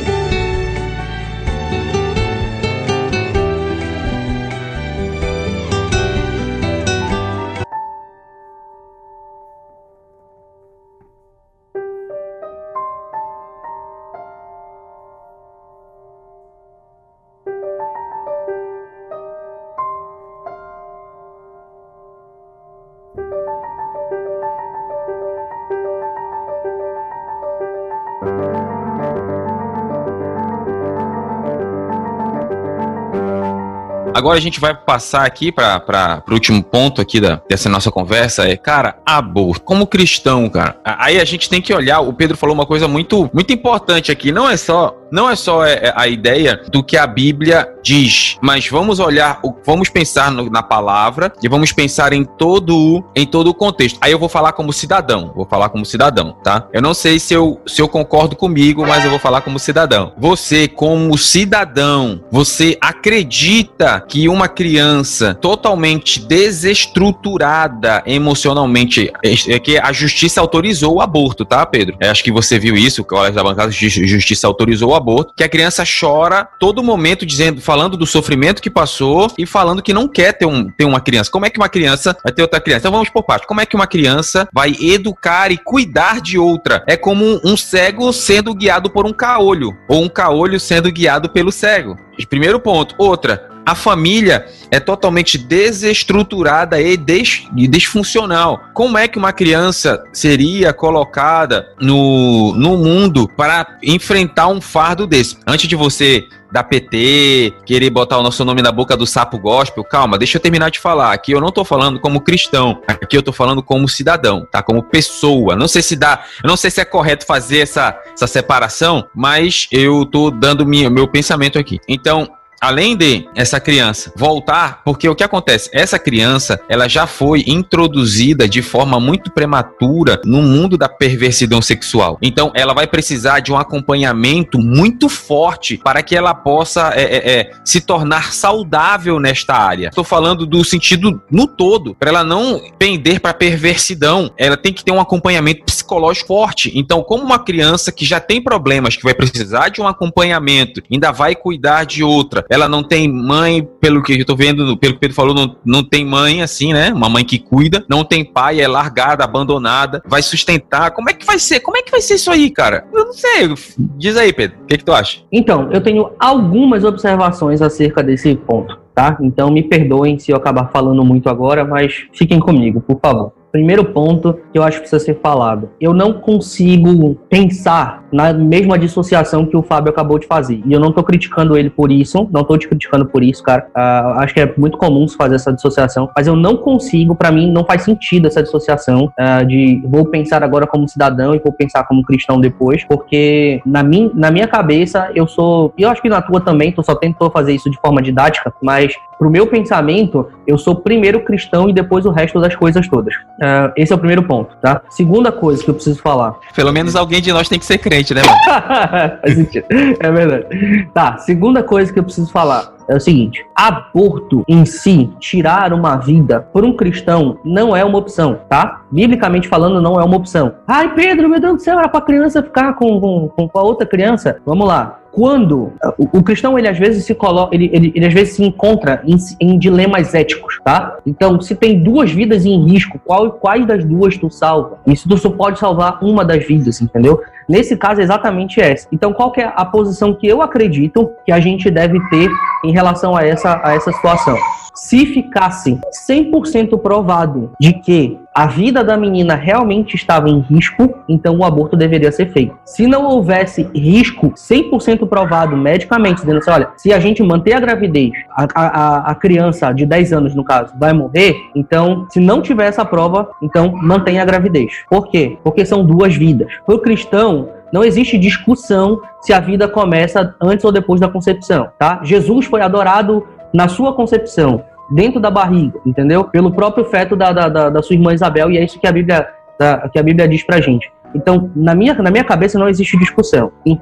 Agora 34.17 34.35
a 34.35 34.41
gente 34.41 34.59
vai 34.59 34.73
passar 34.73 35.27
aqui 35.27 35.51
para 35.51 36.23
o 36.27 36.33
último 36.33 36.63
ponto 36.63 36.99
aqui 36.99 37.21
da, 37.21 37.39
dessa 37.47 37.69
nossa 37.69 37.91
conversa, 37.91 38.49
é, 38.49 38.57
cara, 38.57 38.97
aborto. 39.05 39.61
Como 39.63 39.85
cristão, 39.85 40.49
cara, 40.49 40.75
aí 40.83 41.19
a 41.19 41.23
gente 41.23 41.47
tem 41.47 41.61
que 41.61 41.71
olhar, 41.71 41.99
o 41.99 42.11
Pedro 42.11 42.35
falou 42.35 42.55
uma 42.55 42.65
coisa 42.65 42.87
muito, 42.87 43.29
muito 43.31 43.53
importante 43.53 44.11
aqui, 44.11 44.31
não 44.31 44.49
é 44.49 44.57
só 44.57 44.96
não 45.11 45.29
é 45.29 45.35
só 45.35 45.65
é, 45.65 45.73
é, 45.73 45.93
a 45.95 46.07
ideia 46.07 46.61
do 46.71 46.83
que 46.83 46.97
a 46.97 47.07
Bíblia 47.07 47.67
diz, 47.83 48.37
mas 48.41 48.67
vamos 48.67 48.99
olhar, 48.99 49.41
vamos 49.65 49.89
pensar 49.89 50.31
na 50.31 50.61
palavra 50.61 51.31
e 51.41 51.47
vamos 51.47 51.71
pensar 51.71 52.13
em 52.13 52.23
todo, 52.23 53.03
em 53.15 53.25
todo 53.25 53.49
o 53.49 53.53
contexto. 53.53 53.97
Aí 54.01 54.11
eu 54.11 54.19
vou 54.19 54.29
falar 54.29 54.53
como 54.53 54.73
cidadão, 54.73 55.31
vou 55.35 55.45
falar 55.45 55.69
como 55.69 55.85
cidadão, 55.85 56.35
tá? 56.43 56.67
Eu 56.73 56.81
não 56.81 56.93
sei 56.93 57.19
se 57.19 57.33
eu, 57.33 57.61
se 57.65 57.81
eu 57.81 57.87
concordo 57.87 58.35
comigo, 58.35 58.85
mas 58.85 59.03
eu 59.03 59.09
vou 59.09 59.19
falar 59.19 59.41
como 59.41 59.59
cidadão. 59.59 60.13
Você, 60.17 60.67
como 60.67 61.17
cidadão, 61.17 62.21
você 62.31 62.77
acredita 62.81 64.03
que 64.07 64.27
uma 64.27 64.47
criança 64.47 65.33
totalmente 65.35 66.19
desestruturada 66.19 68.03
emocionalmente, 68.05 69.11
é, 69.23 69.53
é 69.53 69.59
que 69.59 69.77
a 69.77 69.91
justiça 69.91 70.41
autorizou 70.41 70.95
o 70.95 71.01
aborto, 71.01 71.45
tá, 71.45 71.65
Pedro? 71.65 71.97
Eu 71.99 72.11
acho 72.11 72.23
que 72.23 72.31
você 72.31 72.59
viu 72.59 72.75
isso, 72.75 73.01
o 73.01 73.05
Colégio 73.05 73.35
da 73.35 73.43
Bancada, 73.43 73.71
justiça 73.71 74.47
autorizou 74.47 74.91
o 74.91 74.95
aborto, 74.97 75.33
que 75.35 75.43
a 75.43 75.49
criança 75.49 75.83
chora 75.85 76.47
todo 76.59 76.83
momento 76.83 77.25
dizendo, 77.25 77.61
falando 77.61 77.95
do 77.95 78.05
sofrimento 78.05 78.61
que 78.61 78.69
passou 78.69 79.31
e 79.37 79.45
falando 79.45 79.81
que 79.81 79.93
não 79.93 80.07
quer 80.07 80.33
ter, 80.33 80.45
um, 80.45 80.69
ter 80.69 80.85
uma 80.85 80.99
criança. 80.99 81.31
Como 81.31 81.45
é 81.45 81.49
que 81.49 81.59
uma 81.59 81.69
criança 81.69 82.15
vai 82.23 82.33
ter 82.33 82.41
outra 82.41 82.59
criança? 82.59 82.79
Então 82.79 82.91
vamos 82.91 83.09
por 83.09 83.23
parte. 83.23 83.47
Como 83.47 83.61
é 83.61 83.65
que 83.65 83.75
uma 83.75 83.87
criança 83.87 84.47
vai 84.53 84.75
educar 84.79 85.51
e 85.51 85.57
cuidar 85.57 86.21
de 86.21 86.37
outra? 86.37 86.83
É 86.87 86.97
como 86.97 87.39
um 87.43 87.55
cego 87.55 88.11
sendo 88.11 88.53
guiado 88.53 88.89
por 88.89 89.05
um 89.05 89.13
caolho, 89.13 89.75
ou 89.87 90.03
um 90.03 90.09
caolho 90.09 90.59
sendo 90.59 90.91
guiado 90.91 91.29
pelo 91.29 91.51
cego. 91.51 91.97
Primeiro 92.29 92.59
ponto. 92.59 92.95
Outra, 92.97 93.49
a 93.67 93.75
família 93.75 94.47
é 94.71 94.79
totalmente 94.79 95.37
desestruturada 95.37 96.79
e, 96.79 96.95
des, 96.95 97.43
e 97.53 97.67
disfuncional. 97.67 98.61
Como 98.73 98.97
é 98.97 99.09
que 99.09 99.17
uma 99.17 99.33
criança 99.33 100.01
seria 100.13 100.71
colocada 100.71 101.67
no, 101.77 102.53
no 102.55 102.77
mundo 102.77 103.27
para 103.27 103.77
enfrentar 103.83 104.47
um 104.47 104.61
fardo 104.61 105.05
desse? 105.05 105.37
Antes 105.45 105.67
de 105.67 105.75
você 105.75 106.29
da 106.49 106.63
PT, 106.63 107.55
querer 107.65 107.89
botar 107.89 108.17
o 108.17 108.23
nosso 108.23 108.45
nome 108.45 108.61
na 108.61 108.71
boca 108.71 108.95
do 108.95 109.05
sapo 109.05 109.37
gospel, 109.37 109.83
calma, 109.83 110.17
deixa 110.17 110.37
eu 110.37 110.41
terminar 110.41 110.71
de 110.71 110.79
falar. 110.79 111.11
Aqui 111.11 111.33
eu 111.33 111.41
não 111.41 111.51
tô 111.51 111.65
falando 111.65 111.99
como 111.99 112.21
cristão, 112.21 112.81
aqui 112.87 113.17
eu 113.17 113.21
tô 113.21 113.33
falando 113.33 113.61
como 113.61 113.89
cidadão, 113.89 114.47
tá? 114.49 114.63
Como 114.63 114.81
pessoa. 114.81 115.57
Não 115.57 115.67
sei 115.67 115.81
se 115.81 115.97
dá, 115.97 116.23
não 116.41 116.55
sei 116.55 116.71
se 116.71 116.79
é 116.79 116.85
correto 116.85 117.25
fazer 117.25 117.59
essa, 117.59 117.99
essa 118.13 118.27
separação, 118.27 119.09
mas 119.13 119.67
eu 119.73 120.05
tô 120.05 120.31
dando 120.31 120.65
minha, 120.65 120.89
meu 120.89 121.05
pensamento 121.05 121.59
aqui. 121.59 121.81
Então, 121.85 122.31
além 122.61 122.95
de 122.95 123.27
essa 123.35 123.59
criança 123.59 124.11
voltar, 124.15 124.81
porque 124.83 125.07
o 125.07 125.15
que 125.15 125.23
acontece? 125.23 125.69
Essa 125.73 125.99
criança, 125.99 126.59
ela 126.69 126.87
já 126.87 127.05
foi 127.05 127.43
introduzida 127.47 128.47
de 128.47 128.61
forma 128.61 128.99
muito 128.99 129.31
prematura 129.31 130.19
no 130.23 130.41
mundo 130.41 130.77
da 130.77 130.87
perversidão 130.87 131.61
sexual. 131.61 132.17
Então, 132.21 132.51
ela 132.55 132.73
vai 132.73 132.87
precisar 132.87 133.39
de 133.39 133.51
um 133.51 133.57
acompanhamento 133.57 134.59
muito 134.59 135.09
forte 135.09 135.77
para 135.77 136.01
que 136.01 136.15
ela 136.15 136.33
possa 136.33 136.93
é, 136.95 137.03
é, 137.03 137.39
é, 137.39 137.51
se 137.65 137.81
tornar 137.81 138.33
saudável 138.33 139.19
nesta 139.19 139.55
área. 139.55 139.89
Estou 139.89 140.03
falando 140.03 140.45
do 140.45 140.63
sentido 140.63 141.21
no 141.29 141.47
todo, 141.47 141.95
para 141.95 142.09
ela 142.09 142.23
não 142.23 142.61
pender 142.77 143.19
para 143.19 143.33
perversidão. 143.33 144.31
Ela 144.37 144.57
tem 144.57 144.73
que 144.73 144.83
ter 144.83 144.91
um 144.91 144.99
acompanhamento 144.99 145.63
psicológico 145.65 146.27
forte. 146.27 146.71
Então, 146.75 147.01
como 147.01 147.23
uma 147.23 147.39
criança 147.39 147.91
que 147.91 148.05
já 148.05 148.19
tem 148.19 148.41
problemas, 148.41 148.95
que 148.95 149.03
vai 149.03 149.13
precisar 149.15 149.69
de 149.69 149.81
um 149.81 149.87
acompanhamento, 149.87 150.83
ainda 150.91 151.11
vai 151.11 151.35
cuidar 151.35 151.85
de 151.85 152.03
outra, 152.03 152.45
ela 152.49 152.67
não 152.67 152.83
tem 152.83 153.11
mãe, 153.11 153.67
pelo 153.79 154.01
que 154.01 154.19
eu 154.19 154.25
tô 154.25 154.35
vendo, 154.35 154.77
pelo 154.77 154.93
que 154.93 154.97
o 154.97 154.99
Pedro 154.99 155.15
falou, 155.15 155.33
não, 155.33 155.55
não 155.65 155.83
tem 155.83 156.05
mãe 156.05 156.41
assim, 156.41 156.73
né? 156.73 156.91
Uma 156.91 157.09
mãe 157.09 157.23
que 157.23 157.39
cuida, 157.39 157.85
não 157.89 158.03
tem 158.03 158.23
pai, 158.23 158.61
é 158.61 158.67
largada, 158.67 159.23
abandonada, 159.23 160.01
vai 160.05 160.21
sustentar. 160.21 160.91
Como 160.91 161.09
é 161.09 161.13
que 161.13 161.25
vai 161.25 161.39
ser? 161.39 161.59
Como 161.59 161.77
é 161.77 161.81
que 161.81 161.91
vai 161.91 162.01
ser 162.01 162.15
isso 162.15 162.31
aí, 162.31 162.49
cara? 162.49 162.85
Eu 162.93 163.05
não 163.05 163.13
sei. 163.13 163.53
Diz 163.97 164.17
aí, 164.17 164.31
Pedro, 164.33 164.57
o 164.63 164.65
que, 164.65 164.77
que 164.77 164.85
tu 164.85 164.93
acha? 164.93 165.19
Então, 165.31 165.69
eu 165.71 165.81
tenho 165.81 166.11
algumas 166.19 166.83
observações 166.83 167.61
acerca 167.61 168.03
desse 168.03 168.35
ponto. 168.35 168.79
tá? 168.97 169.15
Então 169.21 169.51
me 169.51 169.61
perdoem 169.61 170.17
se 170.17 170.31
eu 170.31 170.35
acabar 170.37 170.71
falando 170.71 171.05
muito 171.05 171.29
agora, 171.29 171.63
mas 171.63 172.07
fiquem 172.13 172.39
comigo, 172.39 172.81
por 172.81 172.99
favor. 172.99 173.31
Primeiro 173.51 173.85
ponto 173.85 174.33
que 174.51 174.57
eu 174.57 174.63
acho 174.63 174.77
que 174.77 174.89
precisa 174.89 175.03
ser 175.03 175.19
falado. 175.21 175.69
Eu 175.79 175.93
não 175.93 176.13
consigo 176.13 177.15
pensar 177.29 178.06
na 178.11 178.33
mesma 178.33 178.77
dissociação 178.77 179.45
que 179.45 179.55
o 179.55 179.61
Fábio 179.61 179.89
acabou 179.89 180.17
de 180.17 180.27
fazer. 180.27 180.61
E 180.65 180.73
eu 180.73 180.79
não 180.79 180.91
tô 180.91 181.03
criticando 181.03 181.57
ele 181.57 181.69
por 181.69 181.91
isso, 181.91 182.27
não 182.31 182.43
tô 182.43 182.57
te 182.57 182.67
criticando 182.67 183.05
por 183.05 183.23
isso, 183.23 183.43
cara. 183.43 183.67
Uh, 183.75 184.19
acho 184.19 184.33
que 184.33 184.39
é 184.39 184.53
muito 184.57 184.77
comum 184.77 185.07
se 185.07 185.15
fazer 185.15 185.35
essa 185.35 185.51
dissociação, 185.51 186.09
mas 186.15 186.27
eu 186.27 186.35
não 186.35 186.57
consigo, 186.57 187.15
para 187.15 187.31
mim, 187.31 187.51
não 187.51 187.65
faz 187.65 187.83
sentido 187.83 188.27
essa 188.27 188.41
dissociação 188.41 189.11
uh, 189.19 189.45
de 189.45 189.81
vou 189.85 190.05
pensar 190.05 190.43
agora 190.43 190.65
como 190.65 190.87
cidadão 190.87 191.35
e 191.35 191.39
vou 191.39 191.51
pensar 191.51 191.83
como 191.85 192.03
cristão 192.03 192.39
depois, 192.39 192.83
porque 192.83 193.61
na, 193.65 193.83
min, 193.83 194.11
na 194.13 194.31
minha 194.31 194.47
cabeça 194.47 195.11
eu 195.13 195.27
sou, 195.27 195.73
e 195.77 195.83
eu 195.83 195.89
acho 195.89 196.01
que 196.01 196.09
na 196.09 196.21
tua 196.21 196.41
também, 196.41 196.71
tu 196.71 196.83
só 196.83 196.95
tentou 196.95 197.29
fazer 197.29 197.53
isso 197.53 197.69
de 197.69 197.79
forma 197.79 198.01
didática, 198.01 198.53
mas 198.61 198.93
pro 199.17 199.29
meu 199.29 199.47
pensamento, 199.47 200.27
eu 200.45 200.57
sou 200.57 200.75
primeiro 200.75 201.23
cristão 201.23 201.69
e 201.69 201.73
depois 201.73 202.05
o 202.05 202.11
resto 202.11 202.39
das 202.39 202.55
coisas 202.55 202.87
todas. 202.87 203.15
Uh, 203.15 203.73
esse 203.75 203.91
é 203.91 203.95
o 203.95 203.99
primeiro 203.99 204.23
ponto, 204.23 204.55
tá? 204.61 204.81
Segunda 204.89 205.31
coisa 205.31 205.63
que 205.63 205.69
eu 205.69 205.73
preciso 205.73 206.01
falar. 206.01 206.35
Pelo 206.55 206.71
menos 206.71 206.95
alguém 206.95 207.21
de 207.21 207.31
nós 207.31 207.49
tem 207.49 207.57
que 207.57 207.65
ser 207.65 207.77
crente, 207.79 207.96
né, 208.13 208.21
mano? 208.21 209.17
É 209.99 210.11
verdade. 210.11 210.89
Tá, 210.93 211.17
segunda 211.17 211.63
coisa 211.63 211.91
que 211.91 211.99
eu 211.99 212.03
preciso 212.03 212.31
falar 212.31 212.73
é 212.89 212.95
o 212.95 212.99
seguinte: 212.99 213.45
aborto 213.55 214.43
em 214.47 214.65
si, 214.65 215.09
tirar 215.19 215.73
uma 215.73 215.95
vida 215.97 216.39
por 216.39 216.63
um 216.63 216.75
cristão, 216.75 217.39
não 217.43 217.75
é 217.75 217.83
uma 217.83 217.97
opção, 217.97 218.39
tá? 218.49 218.81
Biblicamente 218.91 219.47
falando, 219.47 219.81
não 219.81 219.99
é 219.99 220.03
uma 220.03 220.17
opção. 220.17 220.53
Ai, 220.67 220.93
Pedro, 220.93 221.29
meu 221.29 221.39
Deus 221.39 221.55
do 221.55 221.61
céu, 221.61 221.79
era 221.79 221.89
pra 221.89 222.01
criança 222.01 222.43
ficar 222.43 222.73
com, 222.73 223.29
com, 223.29 223.47
com 223.47 223.59
a 223.59 223.63
outra 223.63 223.85
criança. 223.85 224.37
Vamos 224.45 224.67
lá 224.67 224.99
quando 225.17 225.73
o, 225.97 226.21
cristão 226.21 226.59
ele 226.59 226.67
às 226.67 226.77
vezes 226.77 227.03
se 227.03 227.15
coloca, 227.15 227.55
ele, 227.55 227.71
ele, 227.73 227.91
ele 227.95 228.05
às 228.05 228.13
vezes 228.13 228.35
se 228.35 228.43
encontra 228.43 229.01
em, 229.03 229.15
em, 229.39 229.57
dilemas 229.57 230.13
éticos, 230.13 230.59
tá? 230.63 230.99
Então, 231.07 231.41
se 231.41 231.55
tem 231.55 231.81
duas 231.81 232.11
vidas 232.11 232.45
em 232.45 232.63
risco, 232.69 232.99
qual, 233.03 233.31
quais 233.31 233.65
das 233.65 233.83
duas 233.83 234.15
tu 234.15 234.29
salva? 234.29 234.77
Isso 234.85 235.09
tu 235.09 235.17
só 235.17 235.31
pode 235.31 235.57
salvar 235.57 236.03
uma 236.03 236.23
das 236.23 236.45
vidas, 236.45 236.79
entendeu? 236.81 237.19
Nesse 237.47 237.77
caso, 237.77 238.01
é 238.01 238.03
exatamente 238.03 238.59
essa. 238.59 238.87
Então, 238.91 239.13
qual 239.13 239.31
é 239.37 239.51
a 239.55 239.65
posição 239.65 240.13
que 240.13 240.27
eu 240.27 240.41
acredito 240.41 241.11
que 241.25 241.31
a 241.31 241.39
gente 241.39 241.69
deve 241.71 241.99
ter 242.09 242.29
em 242.63 242.71
relação 242.71 243.15
a 243.15 243.25
essa, 243.25 243.61
a 243.63 243.73
essa 243.73 243.91
situação? 243.91 244.37
Se 244.73 245.07
ficasse 245.07 245.79
100% 246.07 246.79
provado 246.79 247.51
de 247.59 247.73
que 247.73 248.19
a 248.37 248.45
vida 248.45 248.83
da 248.83 248.95
menina 248.95 249.33
realmente 249.33 249.95
estava 249.95 250.29
em 250.29 250.41
risco, 250.41 251.03
então 251.09 251.37
o 251.37 251.43
aborto 251.43 251.75
deveria 251.75 252.11
ser 252.11 252.31
feito. 252.31 252.55
Se 252.63 252.85
não 252.85 253.03
houvesse 253.03 253.63
risco 253.73 254.33
100% 254.35 255.07
provado 255.07 255.57
medicamente, 255.57 256.21
dizendo 256.21 256.37
assim, 256.37 256.51
olha, 256.51 256.69
se 256.77 256.93
a 256.93 256.99
gente 256.99 257.23
manter 257.23 257.53
a 257.53 257.59
gravidez, 257.59 258.11
a, 258.29 258.45
a, 258.53 259.11
a 259.11 259.15
criança 259.15 259.71
de 259.71 259.87
10 259.87 260.13
anos, 260.13 260.35
no 260.35 260.43
caso, 260.43 260.71
vai 260.77 260.93
morrer, 260.93 261.35
então, 261.55 262.05
se 262.11 262.19
não 262.19 262.39
tiver 262.39 262.67
essa 262.67 262.85
prova, 262.85 263.27
então 263.41 263.71
mantenha 263.73 264.21
a 264.21 264.25
gravidez. 264.25 264.83
Por 264.87 265.09
quê? 265.09 265.39
Porque 265.43 265.65
são 265.65 265.83
duas 265.83 266.15
vidas. 266.15 266.47
Para 266.63 266.75
o 266.75 266.79
cristão, 266.79 267.36
não 267.71 267.83
existe 267.83 268.17
discussão 268.17 269.01
se 269.21 269.33
a 269.33 269.39
vida 269.39 269.67
começa 269.67 270.35
antes 270.41 270.63
ou 270.63 270.71
depois 270.71 270.99
da 270.99 271.07
concepção, 271.07 271.69
tá? 271.77 272.01
Jesus 272.03 272.45
foi 272.45 272.61
adorado 272.61 273.27
na 273.53 273.67
sua 273.67 273.93
concepção, 273.93 274.63
dentro 274.89 275.19
da 275.19 275.29
barriga, 275.29 275.79
entendeu? 275.85 276.23
Pelo 276.25 276.51
próprio 276.51 276.85
feto 276.85 277.15
da, 277.15 277.31
da, 277.31 277.69
da, 277.69 277.81
sua 277.81 277.95
irmã 277.95 278.13
Isabel, 278.13 278.51
e 278.51 278.57
é 278.57 278.63
isso 278.63 278.79
que 278.79 278.87
a 278.87 278.91
Bíblia, 278.91 279.27
da, 279.59 279.89
que 279.89 279.99
a 279.99 280.03
Bíblia 280.03 280.27
diz 280.27 280.43
pra 280.43 280.61
gente. 280.61 280.91
Então, 281.13 281.49
na 281.55 281.73
minha, 281.73 281.93
na 281.95 282.11
minha 282.11 282.23
cabeça 282.23 282.59
não 282.59 282.69
existe 282.69 282.97
discussão 282.97 283.51
em 283.65 283.79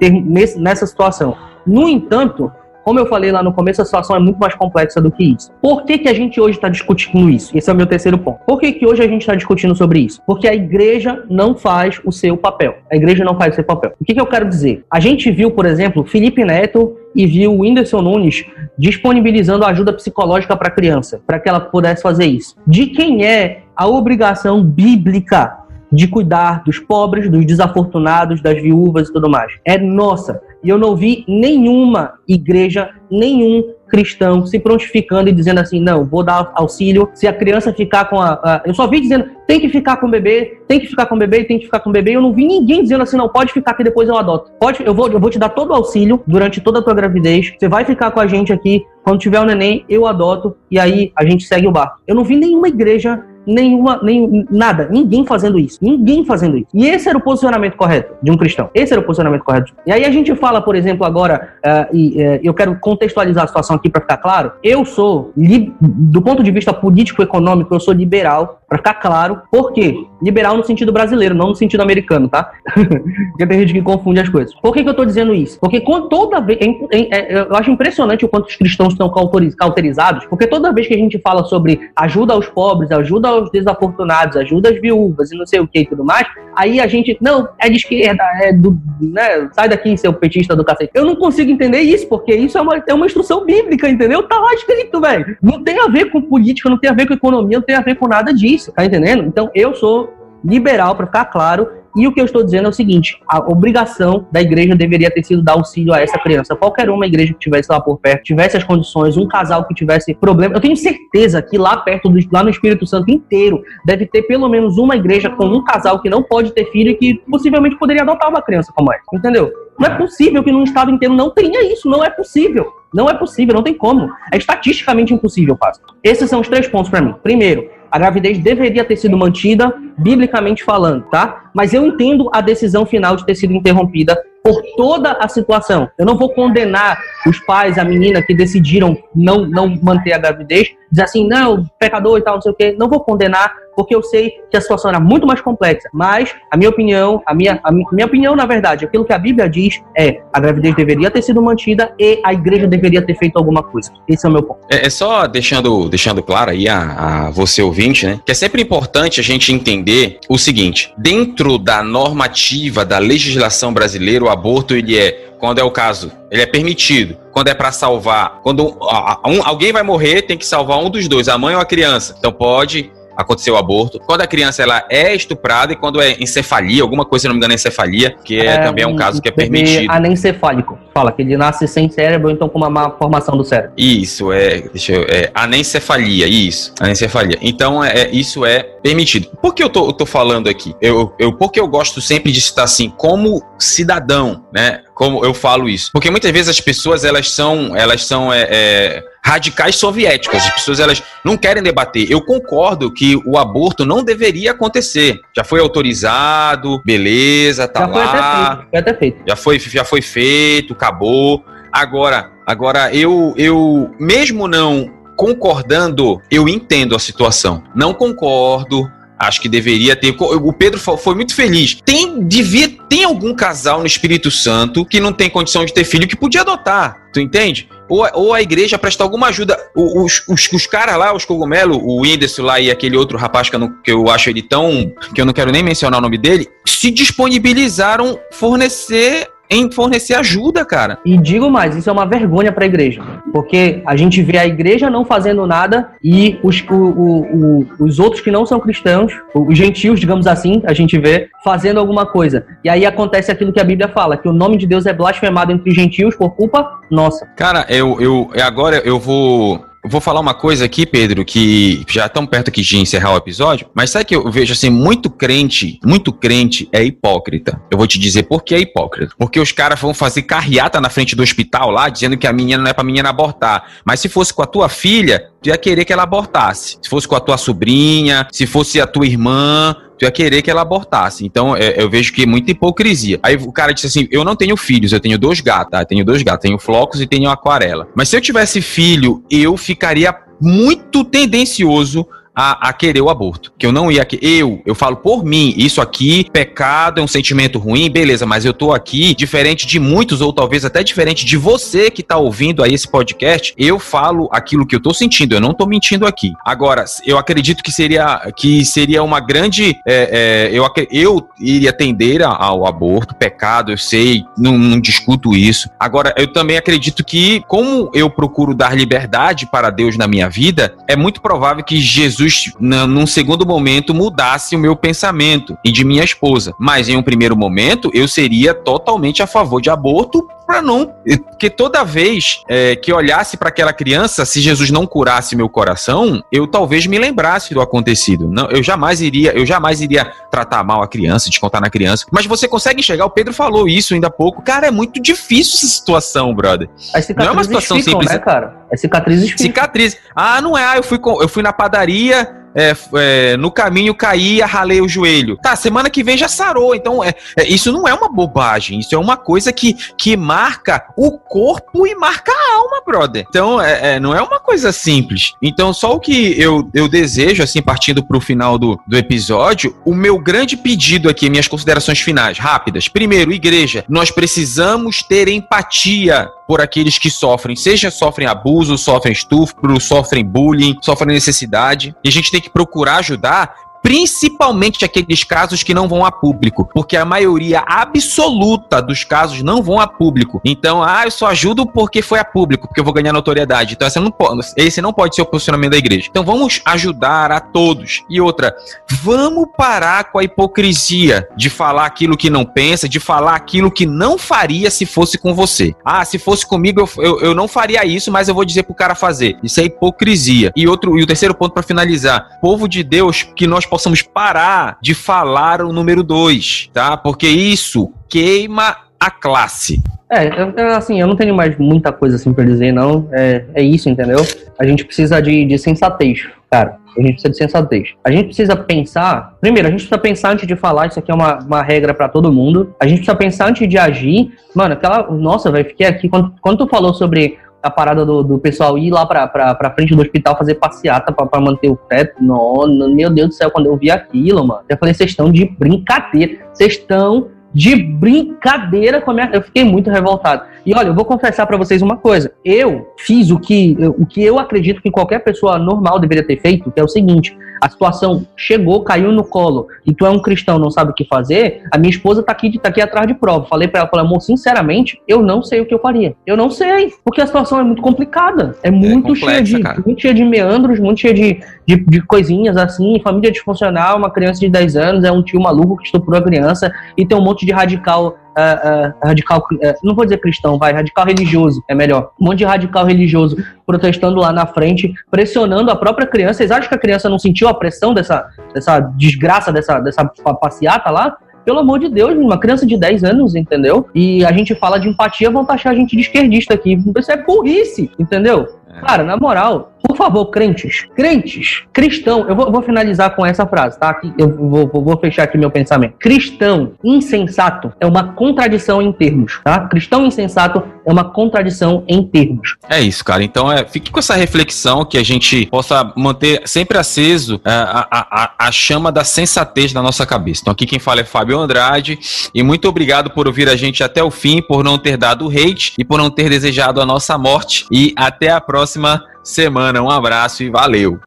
nessa 0.57 0.85
situação. 0.85 1.35
No 1.65 1.87
entanto, 1.87 2.51
como 2.85 2.99
eu 2.99 3.07
falei 3.07 3.31
lá 3.31 3.41
no 3.41 3.51
começo, 3.51 3.81
a 3.81 3.85
situação 3.85 4.15
é 4.15 4.19
muito 4.19 4.37
mais 4.37 4.53
complexa 4.53 5.01
do 5.01 5.11
que 5.11 5.23
isso. 5.23 5.51
Por 5.59 5.85
que, 5.85 5.97
que 5.97 6.07
a 6.07 6.13
gente 6.13 6.39
hoje 6.39 6.59
está 6.59 6.69
discutindo 6.69 7.27
isso? 7.31 7.57
Esse 7.57 7.67
é 7.67 7.73
o 7.73 7.75
meu 7.75 7.87
terceiro 7.87 8.15
ponto. 8.15 8.41
Por 8.45 8.59
que, 8.59 8.73
que 8.73 8.85
hoje 8.85 9.01
a 9.01 9.07
gente 9.07 9.21
está 9.21 9.33
discutindo 9.33 9.75
sobre 9.75 10.01
isso? 10.01 10.21
Porque 10.27 10.47
a 10.47 10.53
igreja 10.53 11.23
não 11.27 11.55
faz 11.55 11.99
o 12.05 12.11
seu 12.11 12.37
papel. 12.37 12.75
A 12.91 12.95
igreja 12.95 13.25
não 13.25 13.35
faz 13.35 13.53
o 13.53 13.55
seu 13.55 13.63
papel. 13.63 13.93
O 13.99 14.05
que, 14.05 14.13
que 14.13 14.21
eu 14.21 14.27
quero 14.27 14.47
dizer? 14.47 14.85
A 14.91 14.99
gente 14.99 15.31
viu, 15.31 15.49
por 15.49 15.65
exemplo, 15.65 16.05
Felipe 16.05 16.45
Neto 16.45 16.95
e 17.15 17.25
viu 17.25 17.53
o 17.53 17.61
Whindersson 17.61 18.03
Nunes 18.03 18.45
disponibilizando 18.77 19.65
ajuda 19.65 19.91
psicológica 19.91 20.55
para 20.55 20.67
a 20.67 20.71
criança, 20.71 21.19
para 21.25 21.39
que 21.39 21.49
ela 21.49 21.59
pudesse 21.59 22.03
fazer 22.03 22.25
isso. 22.25 22.55
De 22.67 22.85
quem 22.85 23.25
é 23.25 23.63
a 23.75 23.87
obrigação 23.87 24.63
bíblica 24.63 25.64
de 25.95 26.07
cuidar 26.07 26.63
dos 26.63 26.77
pobres, 26.77 27.29
dos 27.29 27.45
desafortunados, 27.45 28.41
das 28.41 28.61
viúvas 28.61 29.09
e 29.09 29.13
tudo 29.13 29.29
mais? 29.29 29.53
É 29.65 29.77
nossa. 29.77 30.41
E 30.63 30.69
eu 30.69 30.77
não 30.77 30.95
vi 30.95 31.23
nenhuma 31.27 32.13
igreja, 32.27 32.89
nenhum 33.09 33.63
cristão 33.87 34.45
se 34.45 34.59
prontificando 34.59 35.29
e 35.29 35.31
dizendo 35.31 35.59
assim: 35.59 35.79
não, 35.79 36.03
vou 36.03 36.23
dar 36.23 36.51
auxílio 36.55 37.09
se 37.13 37.27
a 37.27 37.33
criança 37.33 37.71
ficar 37.71 38.05
com 38.05 38.19
a. 38.19 38.33
a... 38.43 38.61
Eu 38.65 38.73
só 38.73 38.87
vi 38.87 38.99
dizendo: 38.99 39.29
tem 39.47 39.59
que 39.59 39.69
ficar 39.69 39.97
com 39.97 40.07
o 40.07 40.09
bebê, 40.09 40.59
tem 40.67 40.79
que 40.79 40.87
ficar 40.87 41.05
com 41.05 41.15
o 41.15 41.19
bebê, 41.19 41.43
tem 41.43 41.59
que 41.59 41.65
ficar 41.65 41.79
com 41.79 41.89
o 41.89 41.93
bebê. 41.93 42.15
Eu 42.15 42.21
não 42.21 42.33
vi 42.33 42.47
ninguém 42.47 42.81
dizendo 42.81 43.03
assim: 43.03 43.15
não, 43.17 43.29
pode 43.29 43.53
ficar 43.53 43.73
que 43.73 43.83
depois 43.83 44.09
eu 44.09 44.17
adoto. 44.17 44.51
Pode, 44.59 44.83
eu 44.83 44.93
vou, 44.93 45.07
eu 45.07 45.19
vou 45.19 45.29
te 45.29 45.39
dar 45.39 45.49
todo 45.49 45.69
o 45.69 45.73
auxílio 45.73 46.21
durante 46.25 46.59
toda 46.59 46.79
a 46.79 46.81
tua 46.81 46.93
gravidez. 46.93 47.53
Você 47.57 47.67
vai 47.67 47.85
ficar 47.85 48.11
com 48.11 48.19
a 48.19 48.27
gente 48.27 48.51
aqui. 48.51 48.83
Quando 49.03 49.19
tiver 49.19 49.39
o 49.39 49.45
neném, 49.45 49.85
eu 49.87 50.07
adoto 50.07 50.57
e 50.71 50.79
aí 50.79 51.11
a 51.15 51.23
gente 51.23 51.45
segue 51.45 51.67
o 51.67 51.71
barco. 51.71 52.01
Eu 52.07 52.15
não 52.15 52.23
vi 52.23 52.35
nenhuma 52.35 52.67
igreja 52.67 53.23
nenhuma, 53.45 53.99
nem, 54.01 54.45
nada, 54.49 54.87
ninguém 54.89 55.25
fazendo 55.25 55.59
isso, 55.59 55.79
ninguém 55.81 56.25
fazendo 56.25 56.57
isso. 56.57 56.67
E 56.73 56.87
esse 56.87 57.07
era 57.07 57.17
o 57.17 57.21
posicionamento 57.21 57.75
correto 57.75 58.13
de 58.21 58.31
um 58.31 58.37
cristão. 58.37 58.69
Esse 58.73 58.93
era 58.93 59.01
o 59.01 59.05
posicionamento 59.05 59.43
correto. 59.43 59.73
E 59.85 59.91
aí 59.91 60.05
a 60.05 60.11
gente 60.11 60.35
fala, 60.35 60.61
por 60.61 60.75
exemplo, 60.75 61.05
agora, 61.05 61.53
uh, 61.65 61.95
e 61.95 62.15
uh, 62.15 62.39
eu 62.43 62.53
quero 62.53 62.77
contextualizar 62.79 63.43
a 63.43 63.47
situação 63.47 63.75
aqui 63.75 63.89
para 63.89 64.01
ficar 64.01 64.17
claro. 64.17 64.51
Eu 64.63 64.85
sou, 64.85 65.31
do 65.79 66.21
ponto 66.21 66.43
de 66.43 66.51
vista 66.51 66.73
político-econômico, 66.73 67.73
eu 67.73 67.79
sou 67.79 67.93
liberal, 67.93 68.61
para 68.67 68.77
ficar 68.77 68.95
claro. 68.95 69.41
Por 69.51 69.71
quê? 69.73 70.05
Liberal 70.21 70.57
no 70.57 70.63
sentido 70.63 70.91
brasileiro, 70.91 71.35
não 71.35 71.49
no 71.49 71.55
sentido 71.55 71.81
americano, 71.81 72.27
tá? 72.27 72.51
Porque 72.73 73.45
tem 73.45 73.59
gente 73.59 73.73
que 73.73 73.81
confunde 73.81 74.19
as 74.19 74.29
coisas. 74.29 74.53
Por 74.55 74.73
que, 74.73 74.83
que 74.83 74.89
eu 74.89 74.93
tô 74.93 75.05
dizendo 75.05 75.33
isso? 75.33 75.59
Porque 75.59 75.81
quando, 75.81 76.09
toda 76.09 76.41
vez. 76.41 76.59
É, 76.61 76.97
é, 76.99 77.33
é, 77.33 77.41
eu 77.41 77.55
acho 77.55 77.71
impressionante 77.71 78.25
o 78.25 78.29
quanto 78.29 78.47
os 78.47 78.55
cristãos 78.55 78.93
estão 78.93 79.11
cauterizados, 79.57 80.25
porque 80.25 80.47
toda 80.47 80.73
vez 80.73 80.87
que 80.87 80.93
a 80.93 80.97
gente 80.97 81.19
fala 81.19 81.43
sobre 81.45 81.91
ajuda 81.95 82.33
aos 82.33 82.47
pobres, 82.47 82.91
ajuda 82.91 83.29
aos 83.29 83.51
desafortunados, 83.51 84.37
ajuda 84.37 84.69
às 84.69 84.79
viúvas 84.79 85.31
e 85.31 85.37
não 85.37 85.45
sei 85.45 85.59
o 85.59 85.67
que 85.67 85.79
e 85.79 85.85
tudo 85.85 86.03
mais, 86.03 86.27
aí 86.55 86.79
a 86.79 86.87
gente, 86.87 87.17
não, 87.21 87.47
é 87.59 87.69
de 87.69 87.77
esquerda, 87.77 88.23
é 88.41 88.53
do, 88.53 88.77
né, 88.99 89.49
sai 89.51 89.69
daqui, 89.69 89.97
seu 89.97 90.13
petista 90.13 90.55
do 90.55 90.63
cacete. 90.63 90.91
Eu 90.93 91.05
não 91.05 91.15
consigo 91.15 91.51
entender 91.51 91.79
isso, 91.81 92.07
porque 92.07 92.33
isso 92.33 92.57
é 92.57 92.61
uma, 92.61 92.83
é 92.87 92.93
uma 92.93 93.05
instrução 93.05 93.45
bíblica, 93.45 93.89
entendeu? 93.89 94.23
Tá 94.23 94.39
lá 94.39 94.53
escrito, 94.53 94.99
velho. 95.01 95.37
Não 95.41 95.63
tem 95.63 95.79
a 95.79 95.87
ver 95.87 96.11
com 96.11 96.21
política, 96.21 96.69
não 96.69 96.77
tem 96.77 96.89
a 96.89 96.93
ver 96.93 97.07
com 97.07 97.13
economia, 97.13 97.57
não 97.57 97.65
tem 97.65 97.75
a 97.75 97.81
ver 97.81 97.95
com 97.95 98.07
nada 98.07 98.33
disso, 98.33 98.71
tá 98.71 98.85
entendendo? 98.85 99.23
Então 99.23 99.49
eu 99.53 99.75
sou 99.75 100.13
liberal, 100.43 100.95
para 100.95 101.07
ficar 101.07 101.25
claro, 101.25 101.67
e 101.95 102.07
o 102.07 102.11
que 102.11 102.19
eu 102.19 102.25
estou 102.25 102.43
dizendo 102.43 102.65
é 102.65 102.69
o 102.69 102.73
seguinte: 102.73 103.17
a 103.27 103.39
obrigação 103.39 104.27
da 104.31 104.41
igreja 104.41 104.75
deveria 104.75 105.09
ter 105.09 105.23
sido 105.23 105.41
dar 105.41 105.53
auxílio 105.53 105.93
a 105.93 106.01
essa 106.01 106.17
criança. 106.19 106.55
Qualquer 106.55 106.89
uma 106.89 107.05
igreja 107.05 107.33
que 107.33 107.39
tivesse 107.39 107.71
lá 107.71 107.79
por 107.79 107.97
perto, 107.97 108.23
tivesse 108.23 108.57
as 108.57 108.63
condições, 108.63 109.17
um 109.17 109.27
casal 109.27 109.65
que 109.65 109.73
tivesse 109.73 110.13
problema. 110.13 110.55
Eu 110.55 110.61
tenho 110.61 110.75
certeza 110.75 111.41
que 111.41 111.57
lá 111.57 111.77
perto, 111.77 112.09
do, 112.09 112.19
lá 112.31 112.43
no 112.43 112.49
Espírito 112.49 112.85
Santo 112.85 113.11
inteiro, 113.11 113.63
deve 113.85 114.05
ter 114.05 114.23
pelo 114.23 114.49
menos 114.49 114.77
uma 114.77 114.95
igreja 114.95 115.29
com 115.29 115.45
um 115.45 115.63
casal 115.63 116.01
que 116.01 116.09
não 116.09 116.21
pode 116.21 116.51
ter 116.53 116.65
filho 116.71 116.91
e 116.91 116.95
que 116.95 117.13
possivelmente 117.29 117.77
poderia 117.77 118.03
adotar 118.03 118.29
uma 118.29 118.41
criança 118.41 118.71
como 118.75 118.91
essa. 118.91 119.03
Entendeu? 119.13 119.51
Não 119.79 119.87
é 119.87 119.97
possível 119.97 120.43
que 120.43 120.51
num 120.51 120.63
estado 120.63 120.91
inteiro 120.91 121.13
não 121.13 121.29
tenha 121.29 121.61
isso. 121.71 121.89
Não 121.89 122.03
é 122.03 122.09
possível. 122.09 122.71
Não 122.93 123.09
é 123.09 123.13
possível, 123.13 123.53
não 123.53 123.63
tem 123.63 123.73
como. 123.73 124.09
É 124.31 124.37
estatisticamente 124.37 125.13
impossível, 125.13 125.57
pastor. 125.57 125.95
Esses 126.01 126.29
são 126.29 126.39
os 126.39 126.47
três 126.47 126.67
pontos 126.67 126.89
para 126.89 127.01
mim. 127.01 127.13
Primeiro, 127.21 127.69
a 127.95 127.97
gravidez 127.97 128.37
deveria 128.39 128.83
ter 128.83 128.97
sido 128.97 129.17
mantida, 129.17 129.73
biblicamente 129.97 130.65
falando, 130.65 131.03
tá? 131.03 131.49
Mas 131.53 131.73
eu 131.73 131.85
entendo 131.85 132.29
a 132.33 132.41
decisão 132.41 132.85
final 132.85 133.15
de 133.15 133.25
ter 133.25 133.35
sido 133.35 133.53
interrompida 133.53 134.21
por 134.43 134.61
toda 134.75 135.13
a 135.13 135.29
situação. 135.29 135.89
Eu 135.97 136.05
não 136.05 136.17
vou 136.17 136.33
condenar 136.33 136.99
os 137.25 137.39
pais, 137.39 137.77
a 137.77 137.85
menina 137.85 138.21
que 138.21 138.35
decidiram 138.35 138.97
não, 139.15 139.45
não 139.45 139.79
manter 139.81 140.11
a 140.11 140.17
gravidez, 140.17 140.73
dizer 140.91 141.03
assim, 141.03 141.25
não, 141.25 141.65
pecador 141.79 142.19
e 142.19 142.21
tal, 142.21 142.35
não 142.35 142.41
sei 142.41 142.51
o 142.51 142.55
quê. 142.55 142.75
Não 142.77 142.89
vou 142.89 142.99
condenar, 142.99 143.55
porque 143.75 143.95
eu 143.95 144.01
sei 144.01 144.33
que 144.49 144.57
a 144.57 144.61
situação 144.61 144.89
era 144.89 144.99
muito 144.99 145.27
mais 145.27 145.41
complexa. 145.41 145.89
Mas 145.93 146.33
a 146.51 146.57
minha 146.57 146.69
opinião, 146.69 147.21
a 147.25 147.33
minha, 147.33 147.59
a 147.63 147.71
minha 147.71 148.05
opinião, 148.05 148.35
na 148.35 148.45
verdade, 148.45 148.85
aquilo 148.85 149.05
que 149.05 149.13
a 149.13 149.17
Bíblia 149.17 149.49
diz 149.49 149.81
é 149.97 150.21
a 150.31 150.39
gravidez 150.39 150.75
deveria 150.75 151.11
ter 151.11 151.21
sido 151.21 151.41
mantida 151.41 151.93
e 151.99 152.19
a 152.23 152.33
igreja 152.33 152.67
deveria 152.67 153.01
ter 153.01 153.15
feito 153.15 153.37
alguma 153.37 153.63
coisa. 153.63 153.91
Esse 154.07 154.25
é 154.25 154.29
o 154.29 154.31
meu 154.31 154.43
ponto. 154.43 154.59
É, 154.69 154.85
é 154.85 154.89
só 154.89 155.27
deixando, 155.27 155.89
deixando 155.89 156.23
claro 156.23 156.51
aí 156.51 156.67
a, 156.67 157.27
a 157.27 157.31
você 157.31 157.61
ouvinte, 157.61 158.05
né? 158.05 158.19
Que 158.25 158.31
é 158.31 158.35
sempre 158.35 158.61
importante 158.61 159.19
a 159.19 159.23
gente 159.23 159.51
entender 159.51 160.19
o 160.29 160.37
seguinte: 160.37 160.93
dentro 160.97 161.57
da 161.57 161.83
normativa 161.83 162.85
da 162.85 162.97
legislação 162.97 163.73
brasileira, 163.73 164.25
o 164.25 164.29
aborto 164.29 164.75
ele 164.75 164.97
é 164.97 165.25
quando 165.37 165.59
é 165.59 165.63
o 165.63 165.69
caso, 165.69 166.11
ele 166.31 166.41
é 166.41 166.45
permitido. 166.45 167.17
Quando 167.31 167.49
é 167.49 167.53
para 167.53 167.71
salvar, 167.71 168.39
quando 168.41 168.65
um, 168.67 169.43
alguém 169.43 169.71
vai 169.71 169.83
morrer, 169.83 170.23
tem 170.23 170.37
que 170.37 170.45
salvar 170.45 170.79
um 170.79 170.89
dos 170.89 171.07
dois, 171.07 171.27
a 171.27 171.37
mãe 171.37 171.53
ou 171.53 171.61
a 171.61 171.65
criança. 171.65 172.15
Então 172.17 172.31
pode 172.31 172.91
acontecer 173.15 173.51
o 173.51 173.57
aborto. 173.57 173.99
Quando 173.99 174.21
a 174.21 174.27
criança 174.27 174.61
ela 174.61 174.85
é 174.89 175.15
estuprada 175.15 175.73
e 175.73 175.75
quando 175.75 176.01
é 176.01 176.11
encefalia, 176.19 176.81
alguma 176.81 177.05
coisa, 177.05 177.23
se 177.23 177.27
não 177.27 177.35
me 177.35 177.39
engano, 177.39 177.53
é 177.53 177.55
encefalia, 177.55 178.15
que 178.23 178.39
é, 178.39 178.45
é 178.45 178.57
também 178.57 178.83
é 178.83 178.87
um 178.87 178.95
caso 178.95 179.21
que 179.21 179.29
é 179.29 179.31
permitido. 179.31 179.91
Anencefálico. 179.91 180.77
Fala 180.95 181.11
que 181.11 181.21
ele 181.21 181.35
nasce 181.35 181.67
sem 181.67 181.89
cérebro, 181.89 182.31
então 182.31 182.47
com 182.47 182.57
uma 182.57 182.69
má 182.69 182.89
formação 182.91 183.35
do 183.35 183.43
cérebro. 183.43 183.73
Isso, 183.75 184.31
é, 184.31 184.61
deixa 184.61 184.93
eu, 184.93 185.05
é 185.09 185.29
anencefalia, 185.33 186.25
isso, 186.25 186.73
anencefalia. 186.79 187.37
Então, 187.41 187.83
é, 187.83 188.03
é, 188.03 188.11
isso 188.11 188.45
é 188.45 188.63
permitido. 188.81 189.27
Por 189.41 189.53
que 189.53 189.61
eu 189.61 189.69
tô, 189.69 189.87
eu 189.87 189.93
tô 189.93 190.05
falando 190.05 190.47
aqui? 190.47 190.73
Eu, 190.81 191.13
eu, 191.19 191.33
porque 191.33 191.59
eu 191.59 191.67
gosto 191.67 191.99
sempre 191.99 192.31
de 192.31 192.39
citar 192.39 192.63
assim, 192.63 192.89
como 192.89 193.43
cidadão, 193.59 194.45
né? 194.53 194.83
Como 194.93 195.25
eu 195.25 195.33
falo 195.33 195.67
isso? 195.67 195.91
Porque 195.91 196.09
muitas 196.09 196.31
vezes 196.31 196.47
as 196.47 196.61
pessoas, 196.61 197.03
elas 197.03 197.29
são, 197.29 197.75
elas 197.75 198.05
são, 198.05 198.31
é, 198.31 198.47
é 198.49 199.03
radicais 199.25 199.75
soviéticas. 199.75 200.45
As 200.45 200.51
pessoas 200.51 200.79
elas 200.79 201.01
não 201.23 201.35
querem 201.35 201.63
debater. 201.63 202.09
Eu 202.11 202.21
concordo 202.21 202.93
que 202.93 203.19
o 203.25 203.39
aborto 203.39 203.83
não 203.83 204.03
deveria 204.03 204.51
acontecer. 204.51 205.19
Já 205.35 205.43
foi 205.43 205.59
autorizado, 205.59 206.79
beleza, 206.85 207.67
tá 207.67 207.81
já 207.81 207.87
lá. 207.87 207.95
Foi 207.95 208.05
até 208.05 208.13
feito, 208.53 208.69
foi 208.69 208.79
até 208.79 208.93
feito. 208.93 209.23
Já 209.27 209.35
foi, 209.35 209.59
já 209.59 209.83
foi 209.83 210.01
feito, 210.01 210.75
acabou. 210.85 211.43
Agora, 211.71 212.31
agora 212.45 212.93
eu, 212.93 213.33
eu 213.35 213.91
mesmo 213.99 214.47
não 214.47 214.93
concordando, 215.15 216.21
eu 216.29 216.47
entendo 216.47 216.95
a 216.95 216.99
situação. 216.99 217.63
Não 217.73 217.93
concordo, 217.93 218.89
Acho 219.17 219.41
que 219.41 219.47
deveria 219.47 219.95
ter. 219.95 220.13
O 220.19 220.51
Pedro 220.51 220.79
foi 220.79 221.15
muito 221.15 221.33
feliz. 221.33 221.77
Tem, 221.85 222.21
devia, 222.27 222.67
tem 222.89 223.05
algum 223.05 223.33
casal 223.33 223.79
no 223.79 223.87
Espírito 223.87 224.29
Santo 224.29 224.85
que 224.85 224.99
não 224.99 225.13
tem 225.13 225.29
condição 225.29 225.63
de 225.63 225.73
ter 225.73 225.85
filho 225.85 226.07
que 226.07 226.17
podia 226.17 226.41
adotar. 226.41 227.07
Tu 227.13 227.21
entende? 227.21 227.69
Ou, 227.87 228.05
ou 228.13 228.33
a 228.33 228.41
igreja 228.41 228.77
prestar 228.77 229.05
alguma 229.05 229.27
ajuda. 229.27 229.57
Os, 229.73 230.21
os, 230.27 230.51
os 230.51 230.67
caras 230.67 230.97
lá, 230.97 231.15
os 231.15 231.23
cogumelos, 231.23 231.77
o 231.81 232.01
Whindersson 232.01 232.43
lá 232.43 232.59
e 232.59 232.69
aquele 232.69 232.97
outro 232.97 233.17
rapaz 233.17 233.49
que 233.49 233.55
eu, 233.55 233.59
não, 233.59 233.73
que 233.81 233.91
eu 233.91 234.09
acho 234.09 234.29
ele 234.29 234.41
tão. 234.41 234.93
que 235.13 235.21
eu 235.21 235.25
não 235.25 235.33
quero 235.33 235.51
nem 235.51 235.63
mencionar 235.63 235.99
o 235.99 236.03
nome 236.03 236.17
dele, 236.17 236.49
se 236.65 236.91
disponibilizaram 236.91 238.19
fornecer 238.31 239.29
em 239.49 239.71
fornecer 239.71 240.15
ajuda, 240.15 240.65
cara. 240.65 240.97
E 241.05 241.17
digo 241.17 241.49
mais, 241.49 241.75
isso 241.75 241.89
é 241.89 241.93
uma 241.93 242.05
vergonha 242.05 242.51
para 242.51 242.65
a 242.65 242.67
igreja, 242.67 243.01
porque 243.31 243.81
a 243.85 243.95
gente 243.95 244.21
vê 244.21 244.37
a 244.37 244.45
igreja 244.45 244.89
não 244.89 245.05
fazendo 245.05 245.45
nada 245.45 245.91
e 246.03 246.39
os, 246.43 246.61
o, 246.69 246.75
o, 246.75 247.67
os 247.79 247.99
outros 247.99 248.21
que 248.21 248.31
não 248.31 248.45
são 248.45 248.59
cristãos, 248.59 249.13
os 249.33 249.57
gentios, 249.57 249.99
digamos 249.99 250.27
assim, 250.27 250.61
a 250.65 250.73
gente 250.73 250.97
vê 250.97 251.29
fazendo 251.43 251.79
alguma 251.79 252.05
coisa. 252.05 252.45
E 252.63 252.69
aí 252.69 252.85
acontece 252.85 253.31
aquilo 253.31 253.53
que 253.53 253.59
a 253.59 253.63
Bíblia 253.63 253.87
fala, 253.87 254.17
que 254.17 254.27
o 254.27 254.33
nome 254.33 254.57
de 254.57 254.65
Deus 254.65 254.85
é 254.85 254.93
blasfemado 254.93 255.51
entre 255.51 255.69
os 255.69 255.75
gentios 255.75 256.15
por 256.15 256.31
culpa 256.31 256.79
nossa. 256.89 257.25
Cara, 257.35 257.65
eu, 257.69 257.99
eu 258.01 258.29
agora 258.41 258.81
eu 258.85 258.99
vou 258.99 259.65
vou 259.87 260.01
falar 260.01 260.19
uma 260.19 260.33
coisa 260.33 260.65
aqui, 260.65 260.85
Pedro, 260.85 261.23
que 261.23 261.83
já 261.87 262.09
tão 262.09 262.25
perto 262.25 262.49
aqui 262.49 262.61
de 262.61 262.77
encerrar 262.77 263.13
o 263.13 263.17
episódio, 263.17 263.67
mas 263.73 263.89
sabe 263.89 264.05
que 264.05 264.15
eu 264.15 264.31
vejo 264.31 264.53
assim, 264.53 264.69
muito 264.69 265.09
crente, 265.09 265.79
muito 265.83 266.11
crente 266.11 266.67
é 266.71 266.83
hipócrita. 266.83 267.61
Eu 267.71 267.77
vou 267.77 267.87
te 267.87 267.99
dizer 267.99 268.23
por 268.23 268.43
que 268.43 268.55
é 268.55 268.59
hipócrita. 268.59 269.13
Porque 269.17 269.39
os 269.39 269.51
caras 269.51 269.79
vão 269.79 269.93
fazer 269.93 270.23
carreata 270.23 270.81
na 270.81 270.89
frente 270.89 271.15
do 271.15 271.23
hospital 271.23 271.69
lá, 271.69 271.89
dizendo 271.89 272.17
que 272.17 272.27
a 272.27 272.33
menina 272.33 272.61
não 272.61 272.69
é 272.69 272.73
pra 272.73 272.83
menina 272.83 273.09
abortar. 273.09 273.65
Mas 273.85 273.99
se 273.99 274.09
fosse 274.09 274.33
com 274.33 274.41
a 274.41 274.47
tua 274.47 274.69
filha, 274.69 275.29
tu 275.41 275.49
ia 275.49 275.57
querer 275.57 275.85
que 275.85 275.93
ela 275.93 276.03
abortasse. 276.03 276.77
Se 276.81 276.89
fosse 276.89 277.07
com 277.07 277.15
a 277.15 277.19
tua 277.19 277.37
sobrinha, 277.37 278.27
se 278.31 278.45
fosse 278.47 278.81
a 278.81 278.87
tua 278.87 279.05
irmã, 279.05 279.75
tu 279.97 280.05
ia 280.05 280.11
querer 280.11 280.41
que 280.41 280.51
ela 280.51 280.61
abortasse. 280.61 281.25
Então, 281.25 281.55
é, 281.55 281.81
eu 281.81 281.89
vejo 281.89 282.13
que 282.13 282.23
é 282.23 282.25
muita 282.25 282.51
hipocrisia. 282.51 283.19
Aí 283.23 283.35
o 283.35 283.51
cara 283.51 283.73
disse 283.73 283.87
assim: 283.87 284.07
Eu 284.11 284.23
não 284.23 284.35
tenho 284.35 284.55
filhos, 284.57 284.91
eu 284.91 284.99
tenho 284.99 285.17
dois 285.17 285.41
gatos, 285.41 285.71
tá? 285.71 285.81
Eu 285.81 285.85
tenho 285.85 286.05
dois 286.05 286.21
gatos, 286.21 286.41
tenho 286.41 286.59
flocos 286.59 287.01
e 287.01 287.07
tenho 287.07 287.29
aquarela. 287.29 287.87
Mas 287.95 288.09
se 288.09 288.15
eu 288.15 288.21
tivesse 288.21 288.61
filho, 288.61 289.23
eu 289.29 289.55
ficaria 289.57 290.15
muito 290.39 291.03
tendencioso 291.03 292.05
a, 292.35 292.69
a, 292.69 292.73
querer 292.73 293.01
o 293.01 293.09
aborto. 293.09 293.53
Que 293.57 293.65
eu 293.65 293.71
não 293.71 293.91
ia. 293.91 294.05
Eu, 294.21 294.61
eu 294.65 294.75
falo 294.75 294.97
por 294.97 295.23
mim, 295.23 295.53
isso 295.55 295.81
aqui, 295.81 296.29
pecado 296.31 296.99
é 296.99 297.03
um 297.03 297.07
sentimento 297.07 297.57
ruim, 297.57 297.89
beleza, 297.89 298.25
mas 298.25 298.45
eu 298.45 298.53
tô 298.53 298.73
aqui, 298.73 299.15
diferente 299.15 299.65
de 299.65 299.79
muitos, 299.79 300.21
ou 300.21 300.33
talvez 300.33 300.65
até 300.65 300.83
diferente 300.83 301.25
de 301.25 301.37
você 301.37 301.89
que 301.89 302.03
tá 302.03 302.17
ouvindo 302.17 302.63
aí 302.63 302.73
esse 302.73 302.87
podcast, 302.87 303.53
eu 303.57 303.79
falo 303.79 304.29
aquilo 304.31 304.65
que 304.65 304.75
eu 304.75 304.79
tô 304.79 304.93
sentindo, 304.93 305.35
eu 305.35 305.39
não 305.39 305.53
tô 305.53 305.65
mentindo 305.65 306.05
aqui. 306.05 306.33
Agora, 306.45 306.83
eu 307.05 307.17
acredito 307.17 307.63
que 307.63 307.71
seria, 307.71 308.31
que 308.35 308.65
seria 308.65 309.01
uma 309.01 309.19
grande. 309.19 309.75
É, 309.87 310.49
é, 310.49 310.49
eu, 310.51 310.65
eu 310.91 311.27
iria 311.39 311.71
tender 311.71 312.21
ao 312.21 312.67
aborto, 312.67 313.15
pecado, 313.15 313.71
eu 313.71 313.77
sei, 313.77 314.23
não, 314.37 314.57
não 314.57 314.79
discuto 314.79 315.35
isso. 315.35 315.69
Agora, 315.79 316.13
eu 316.17 316.31
também 316.31 316.57
acredito 316.57 317.03
que, 317.03 317.41
como 317.47 317.89
eu 317.93 318.09
procuro 318.09 318.53
dar 318.53 318.75
liberdade 318.75 319.47
para 319.49 319.69
Deus 319.69 319.97
na 319.97 320.07
minha 320.07 320.29
vida, 320.29 320.75
é 320.87 320.95
muito 320.95 321.21
provável 321.21 321.63
que 321.63 321.77
Jesus 321.77 322.24
Jesus, 322.25 322.53
num 322.59 323.07
segundo 323.07 323.45
momento, 323.45 323.93
mudasse 323.93 324.55
o 324.55 324.59
meu 324.59 324.75
pensamento 324.75 325.57
e 325.63 325.71
de 325.71 325.83
minha 325.83 326.03
esposa. 326.03 326.53
Mas 326.59 326.89
em 326.89 326.95
um 326.95 327.03
primeiro 327.03 327.35
momento, 327.35 327.89
eu 327.93 328.07
seria 328.07 328.53
totalmente 328.53 329.21
a 329.21 329.27
favor 329.27 329.61
de 329.61 329.69
aborto 329.69 330.27
para 330.45 330.61
não. 330.61 330.93
Porque 331.29 331.49
toda 331.49 331.83
vez 331.83 332.43
é, 332.47 332.75
que 332.75 332.93
olhasse 332.93 333.37
para 333.37 333.49
aquela 333.49 333.73
criança, 333.73 334.25
se 334.25 334.39
Jesus 334.39 334.71
não 334.71 334.85
curasse 334.85 335.35
meu 335.35 335.49
coração, 335.49 336.23
eu 336.31 336.47
talvez 336.47 336.85
me 336.85 336.97
lembrasse 336.97 337.53
do 337.53 337.61
acontecido. 337.61 338.29
Não, 338.29 338.49
eu 338.49 338.61
jamais 338.61 339.01
iria, 339.01 339.31
eu 339.31 339.45
jamais 339.45 339.81
iria 339.81 340.11
tratar 340.29 340.63
mal 340.63 340.81
a 340.81 340.87
criança, 340.87 341.29
descontar 341.29 341.61
na 341.61 341.69
criança. 341.69 342.05
Mas 342.11 342.25
você 342.25 342.47
consegue 342.47 342.79
enxergar, 342.79 343.05
o 343.05 343.09
Pedro 343.09 343.33
falou 343.33 343.67
isso 343.67 343.93
ainda 343.93 344.07
há 344.07 344.11
pouco. 344.11 344.41
Cara, 344.41 344.67
é 344.67 344.71
muito 344.71 345.01
difícil 345.01 345.55
essa 345.57 345.67
situação, 345.67 346.33
brother. 346.33 346.69
não 347.17 347.25
é 347.25 347.31
uma 347.31 347.43
situação 347.43 347.77
ficam, 347.77 347.93
simples. 347.93 348.11
Né, 348.11 348.19
cara? 348.19 348.55
É 348.71 348.77
cicatrizes 348.77 349.29
ficam. 349.31 349.45
Cicatriz. 349.45 349.97
Ah, 350.15 350.41
não 350.41 350.57
é. 350.57 350.65
Ah, 350.65 350.77
eu 350.77 350.83
fui, 350.83 350.99
eu 351.21 351.27
fui 351.27 351.43
na 351.43 351.53
padaria 351.53 352.44
é, 352.55 352.75
é, 352.95 353.37
no 353.37 353.51
caminho 353.51 353.93
caí 353.93 354.39
ralei 354.39 354.81
o 354.81 354.87
joelho. 354.87 355.37
Tá, 355.37 355.55
semana 355.55 355.89
que 355.89 356.03
vem 356.03 356.17
já 356.17 356.27
sarou. 356.27 356.73
Então, 356.73 357.03
é, 357.03 357.13
é, 357.37 357.47
isso 357.47 357.71
não 357.71 357.87
é 357.87 357.93
uma 357.93 358.07
bobagem. 358.07 358.79
Isso 358.79 358.95
é 358.95 358.97
uma 358.97 359.17
coisa 359.17 359.51
que, 359.51 359.73
que 359.97 360.15
marca 360.15 360.85
o 360.95 361.11
corpo 361.11 361.85
e 361.85 361.93
marca 361.95 362.31
a 362.31 362.55
alma, 362.55 362.81
brother. 362.85 363.25
Então, 363.27 363.61
é, 363.61 363.95
é, 363.95 363.99
não 363.99 364.15
é 364.15 364.21
uma 364.21 364.39
coisa 364.39 364.71
simples. 364.71 365.33
Então, 365.41 365.73
só 365.73 365.93
o 365.93 365.99
que 365.99 366.39
eu, 366.39 366.69
eu 366.73 366.87
desejo, 366.87 367.43
assim, 367.43 367.61
partindo 367.61 368.05
pro 368.05 368.21
final 368.21 368.57
do, 368.57 368.79
do 368.87 368.97
episódio, 368.97 369.75
o 369.85 369.93
meu 369.93 370.17
grande 370.17 370.55
pedido 370.55 371.09
aqui, 371.09 371.29
minhas 371.29 371.47
considerações 371.47 371.99
finais, 371.99 372.39
rápidas. 372.39 372.87
Primeiro, 372.87 373.33
igreja, 373.33 373.83
nós 373.89 374.11
precisamos 374.11 375.03
ter 375.03 375.27
empatia 375.27 376.29
por 376.47 376.61
aqueles 376.61 376.97
que 376.97 377.09
sofrem, 377.09 377.55
seja 377.55 377.89
sofrem 377.89 378.27
abuso, 378.27 378.77
sofrem 378.77 379.13
estupro, 379.13 379.79
sofrem 379.79 380.23
bullying, 380.23 380.77
sofrem 380.81 381.13
necessidade. 381.13 381.95
E 382.03 382.07
a 382.07 382.11
gente 382.11 382.31
tem 382.31 382.41
que 382.41 382.49
procurar 382.49 382.97
ajudar 382.97 383.64
principalmente 383.85 384.83
aqueles 384.83 385.23
casos 385.23 385.61
que 385.61 385.71
não 385.71 385.87
vão 385.87 386.03
a 386.03 386.11
público, 386.11 386.67
porque 386.73 386.97
a 386.97 387.05
maioria 387.05 387.63
absoluta 387.67 388.81
dos 388.81 389.03
casos 389.03 389.43
não 389.43 389.61
vão 389.61 389.79
a 389.79 389.85
público. 389.85 390.41
Então, 390.43 390.81
ah, 390.81 391.03
eu 391.05 391.11
só 391.11 391.27
ajudo 391.27 391.67
porque 391.67 392.01
foi 392.01 392.17
a 392.17 392.25
público, 392.25 392.67
porque 392.67 392.79
eu 392.79 392.83
vou 392.83 392.91
ganhar 392.91 393.13
notoriedade. 393.13 393.75
Então, 393.75 393.87
não 394.01 394.09
pode, 394.09 394.41
esse 394.57 394.81
não 394.81 394.91
pode 394.91 395.13
ser 395.13 395.21
o 395.21 395.25
posicionamento 395.27 395.73
da 395.73 395.77
igreja. 395.77 396.07
Então, 396.09 396.23
vamos 396.23 396.61
ajudar 396.65 397.31
a 397.31 397.39
todos. 397.39 398.01
E 398.09 398.19
outra, 398.19 398.55
vamos 398.89 399.45
parar 399.55 400.05
com 400.05 400.17
a 400.17 400.23
hipocrisia 400.23 401.29
de 401.37 401.51
falar 401.51 401.85
aquilo 401.85 402.17
que 402.17 402.27
não 402.27 402.43
pensa, 402.43 402.89
de 402.89 402.99
falar 402.99 403.35
aquilo 403.35 403.69
que 403.69 403.85
não 403.85 404.17
faria 404.17 404.71
se 404.71 404.87
fosse 404.87 405.15
com 405.15 405.35
você. 405.35 405.75
Ah, 405.85 406.03
se 406.03 406.17
fosse 406.17 406.43
comigo, 406.43 406.81
eu, 406.81 407.03
eu, 407.03 407.19
eu 407.19 407.35
não 407.35 407.47
faria 407.47 407.85
isso, 407.85 408.11
mas 408.11 408.27
eu 408.27 408.33
vou 408.33 408.45
dizer 408.45 408.63
pro 408.63 408.73
cara 408.73 408.95
fazer. 408.95 409.37
Isso 409.43 409.59
é 409.59 409.65
hipocrisia. 409.65 410.51
E 410.55 410.67
outro, 410.67 410.97
e 410.97 411.03
o 411.03 411.07
terceiro 411.07 411.35
ponto 411.35 411.53
para 411.53 411.61
finalizar, 411.61 412.39
povo 412.41 412.67
de 412.67 412.81
Deus, 412.81 413.21
que 413.21 413.45
nós 413.45 413.63
possamos 413.75 414.01
parar 414.01 414.77
de 414.81 414.93
falar 414.93 415.61
o 415.61 415.73
número 415.73 416.01
2, 416.01 416.69
tá? 416.73 416.95
Porque 416.95 417.27
isso 417.27 417.91
queima 418.07 418.77
a 418.97 419.11
classe. 419.11 419.83
É, 420.09 420.29
eu, 420.41 420.67
assim, 420.73 421.01
eu 421.01 421.07
não 421.07 421.15
tenho 421.17 421.35
mais 421.35 421.57
muita 421.57 421.91
coisa 421.91 422.15
assim 422.15 422.31
pra 422.31 422.45
dizer, 422.45 422.71
não. 422.71 423.09
É, 423.11 423.43
é 423.53 423.61
isso, 423.61 423.89
entendeu? 423.89 424.25
A 424.57 424.65
gente 424.65 424.85
precisa 424.85 425.21
de, 425.21 425.43
de 425.43 425.57
sensatez, 425.57 426.25
cara. 426.49 426.77
A 426.97 427.01
gente 427.01 427.13
precisa 427.15 427.31
de 427.31 427.37
sensatez. 427.37 427.89
A 428.01 428.09
gente 428.09 428.27
precisa 428.27 428.55
pensar. 428.55 429.35
Primeiro, 429.41 429.67
a 429.67 429.71
gente 429.71 429.81
precisa 429.81 429.97
pensar 429.97 430.31
antes 430.31 430.47
de 430.47 430.55
falar. 430.55 430.87
Isso 430.87 430.97
aqui 430.97 431.11
é 431.11 431.13
uma, 431.13 431.39
uma 431.39 431.61
regra 431.61 431.93
para 431.93 432.07
todo 432.07 432.31
mundo. 432.31 432.73
A 432.79 432.87
gente 432.87 432.99
precisa 432.99 433.17
pensar 433.17 433.49
antes 433.49 433.67
de 433.67 433.77
agir. 433.77 434.31
Mano, 434.55 434.73
aquela. 434.73 435.11
Nossa, 435.11 435.51
vai 435.51 435.65
fiquei 435.65 435.85
aqui. 435.85 436.07
Quando, 436.07 436.33
quando 436.39 436.59
tu 436.59 436.67
falou 436.69 436.93
sobre 436.93 437.37
a 437.65 437.69
parada 437.71 438.05
do, 438.05 438.21
do 438.21 438.37
pessoal 438.37 438.77
ir 438.77 438.91
lá 438.91 439.07
pra, 439.07 439.27
pra, 439.27 439.55
pra 439.55 439.71
frente 439.71 439.95
do 439.95 440.01
hospital 440.01 440.37
fazer 440.37 440.53
passeata 440.55 441.11
pra, 441.11 441.25
pra 441.25 441.41
manter 441.41 441.67
o 441.67 441.75
teto. 441.75 442.23
Não, 442.23 442.67
meu 442.93 443.09
Deus 443.09 443.29
do 443.29 443.33
céu, 443.33 443.49
quando 443.49 443.65
eu 443.65 443.75
vi 443.75 443.89
aquilo, 443.89 444.45
mano, 444.45 444.61
eu 444.69 444.77
falei, 444.77 444.93
vocês 444.93 445.09
estão 445.09 445.31
de 445.31 445.45
brincadeira. 445.45 446.37
Vocês 446.53 446.73
estão 446.73 447.29
de 447.51 447.75
brincadeira 447.75 449.01
com 449.01 449.09
a 449.09 449.13
minha. 449.15 449.29
Eu 449.33 449.41
fiquei 449.41 449.63
muito 449.63 449.89
revoltado. 449.89 450.43
E 450.63 450.75
olha, 450.75 450.89
eu 450.89 450.93
vou 450.93 451.05
confessar 451.05 451.47
para 451.47 451.57
vocês 451.57 451.81
uma 451.81 451.97
coisa. 451.97 452.31
Eu 452.43 452.93
fiz 452.99 453.31
o 453.31 453.39
que, 453.39 453.75
o 453.97 454.05
que 454.05 454.23
eu 454.23 454.37
acredito 454.37 454.79
que 454.79 454.91
qualquer 454.91 455.19
pessoa 455.23 455.57
normal 455.57 455.99
deveria 455.99 456.25
ter 456.25 456.39
feito, 456.39 456.71
que 456.71 456.79
é 456.79 456.83
o 456.83 456.87
seguinte: 456.87 457.35
a 457.61 457.69
situação 457.69 458.25
chegou, 458.35 458.83
caiu 458.83 459.11
no 459.11 459.23
colo, 459.23 459.67
e 459.85 459.93
tu 459.93 460.05
é 460.05 460.09
um 460.09 460.21
cristão, 460.21 460.59
não 460.59 460.69
sabe 460.69 460.91
o 460.91 460.93
que 460.93 461.05
fazer, 461.05 461.63
a 461.71 461.77
minha 461.77 461.89
esposa 461.89 462.23
tá 462.23 462.31
aqui, 462.31 462.57
tá 462.59 462.69
aqui 462.69 462.81
atrás 462.81 463.07
de 463.07 463.13
prova. 463.13 463.45
Falei 463.45 463.67
para 463.67 463.81
ela, 463.81 463.89
falei, 463.89 464.05
amor, 464.05 464.21
sinceramente, 464.21 464.99
eu 465.07 465.21
não 465.21 465.41
sei 465.41 465.61
o 465.61 465.65
que 465.65 465.73
eu 465.73 465.79
faria. 465.79 466.15
Eu 466.25 466.37
não 466.37 466.49
sei, 466.49 466.93
porque 467.03 467.21
a 467.21 467.27
situação 467.27 467.59
é 467.59 467.63
muito 467.63 467.81
complicada. 467.81 468.55
É, 468.63 468.67
é 468.67 468.71
muito 468.71 469.13
é 469.13 469.15
cheia 469.15 469.41
de 469.41 469.55
muito 469.85 470.01
cheia 470.01 470.13
de 470.13 470.23
meandros, 470.23 470.79
muito 470.79 471.01
cheia 471.01 471.13
de, 471.13 471.39
de, 471.65 471.77
de, 471.77 472.01
coisinhas 472.01 472.57
assim, 472.57 472.99
família 473.03 473.31
disfuncional, 473.31 473.97
uma 473.97 474.09
criança 474.09 474.39
de 474.39 474.49
10 474.49 474.75
anos, 474.75 475.03
é 475.03 475.11
um 475.11 475.23
tio 475.23 475.39
maluco 475.39 475.77
que 475.77 475.85
estuprou 475.85 476.19
a 476.19 476.21
criança, 476.21 476.71
e 476.97 477.05
tem 477.05 477.17
um 477.17 477.23
monte 477.23 477.45
de 477.45 477.51
radical 477.51 478.17
uh, 478.37 478.89
uh, 478.89 479.07
radical, 479.07 479.39
uh, 479.39 479.73
não 479.83 479.95
vou 479.95 480.05
dizer 480.05 480.17
cristão, 480.17 480.57
vai, 480.57 480.73
radical 480.73 481.05
religioso, 481.05 481.63
é 481.67 481.75
melhor. 481.75 482.11
Um 482.19 482.25
monte 482.25 482.39
de 482.39 482.45
radical 482.45 482.85
religioso 482.85 483.37
protestando 483.65 484.19
lá 484.19 484.31
na 484.31 484.45
frente, 484.45 484.93
pressionando 485.09 485.71
a 485.71 485.75
própria 485.75 486.07
criança. 486.07 486.35
Vocês 486.35 486.51
acham 486.51 486.69
que 486.69 486.75
a 486.75 486.79
criança 486.79 487.09
não 487.09 487.17
sentiu 487.17 487.47
a 487.47 487.53
pressão 487.53 487.93
dessa, 487.93 488.27
dessa 488.53 488.79
desgraça, 488.79 489.51
dessa, 489.51 489.79
dessa 489.79 490.05
passeata 490.39 490.91
lá? 490.91 491.17
Pelo 491.45 491.59
amor 491.59 491.77
de 491.77 491.89
Deus, 491.89 492.15
uma 492.15 492.39
criança 492.39 492.65
de 492.65 492.75
10 492.75 493.03
anos, 493.03 493.35
entendeu? 493.35 493.87
E 493.93 494.25
a 494.25 494.31
gente 494.31 494.55
fala 494.55 494.79
de 494.79 494.89
empatia, 494.89 495.29
vão 495.29 495.45
taxar 495.45 495.73
a 495.73 495.75
gente 495.75 495.95
de 495.95 496.01
esquerdista 496.01 496.55
aqui. 496.55 496.75
Isso 496.97 497.11
é 497.11 497.17
burrice, 497.17 497.91
entendeu? 497.99 498.47
É. 498.67 498.81
Cara, 498.81 499.03
na 499.03 499.15
moral, 499.15 499.71
por 499.85 499.95
favor, 499.95 500.25
crentes, 500.27 500.87
crentes, 500.95 501.63
cristão, 501.71 502.27
eu 502.27 502.35
vou, 502.35 502.51
vou 502.51 502.61
finalizar 502.61 503.15
com 503.15 503.25
essa 503.25 503.45
frase, 503.45 503.79
tá? 503.79 503.89
Aqui, 503.89 504.13
eu 504.17 504.29
vou, 504.29 504.67
vou, 504.67 504.83
vou, 504.83 504.97
fechar 504.97 505.23
aqui 505.23 505.37
meu 505.37 505.51
pensamento. 505.51 505.95
Cristão 505.99 506.73
insensato 506.83 507.71
é 507.79 507.85
uma 507.85 508.13
contradição 508.13 508.81
em 508.81 508.91
termos, 508.91 509.39
tá? 509.43 509.61
Cristão 509.67 510.05
insensato 510.05 510.63
é 510.85 510.91
uma 510.91 511.03
contradição 511.03 511.83
em 511.87 512.03
termos. 512.03 512.55
É 512.69 512.81
isso, 512.81 513.03
cara. 513.03 513.23
Então, 513.23 513.51
é, 513.51 513.65
fique 513.65 513.91
com 513.91 513.99
essa 513.99 514.15
reflexão 514.15 514.85
que 514.85 514.97
a 514.97 515.03
gente 515.03 515.45
possa 515.47 515.93
manter 515.95 516.41
sempre 516.45 516.77
aceso 516.77 517.39
é, 517.45 517.51
a, 517.51 517.87
a, 517.91 518.47
a 518.47 518.51
chama 518.51 518.91
da 518.91 519.03
sensatez 519.03 519.73
na 519.73 519.81
nossa 519.81 520.05
cabeça. 520.05 520.41
Então, 520.41 520.51
aqui 520.51 520.65
quem 520.65 520.79
fala 520.79 521.01
é 521.01 521.03
Fábio 521.03 521.39
Andrade 521.39 521.99
e 522.33 522.41
muito 522.41 522.67
obrigado 522.67 523.09
por 523.11 523.27
ouvir 523.27 523.49
a 523.49 523.55
gente 523.55 523.83
até 523.83 524.03
o 524.03 524.11
fim, 524.11 524.41
por 524.41 524.63
não 524.63 524.77
ter 524.77 524.97
dado 524.97 525.27
hate 525.29 525.73
e 525.77 525.83
por 525.83 525.97
não 525.97 526.09
ter 526.09 526.29
desejado 526.29 526.81
a 526.81 526.85
nossa 526.85 527.17
morte. 527.17 527.65
E 527.71 527.93
até 527.95 528.31
a 528.31 528.41
próxima 528.41 529.03
semana. 529.25 529.81
Um 529.81 529.89
abraço 529.89 530.43
e 530.43 530.49
valeu! 530.49 530.99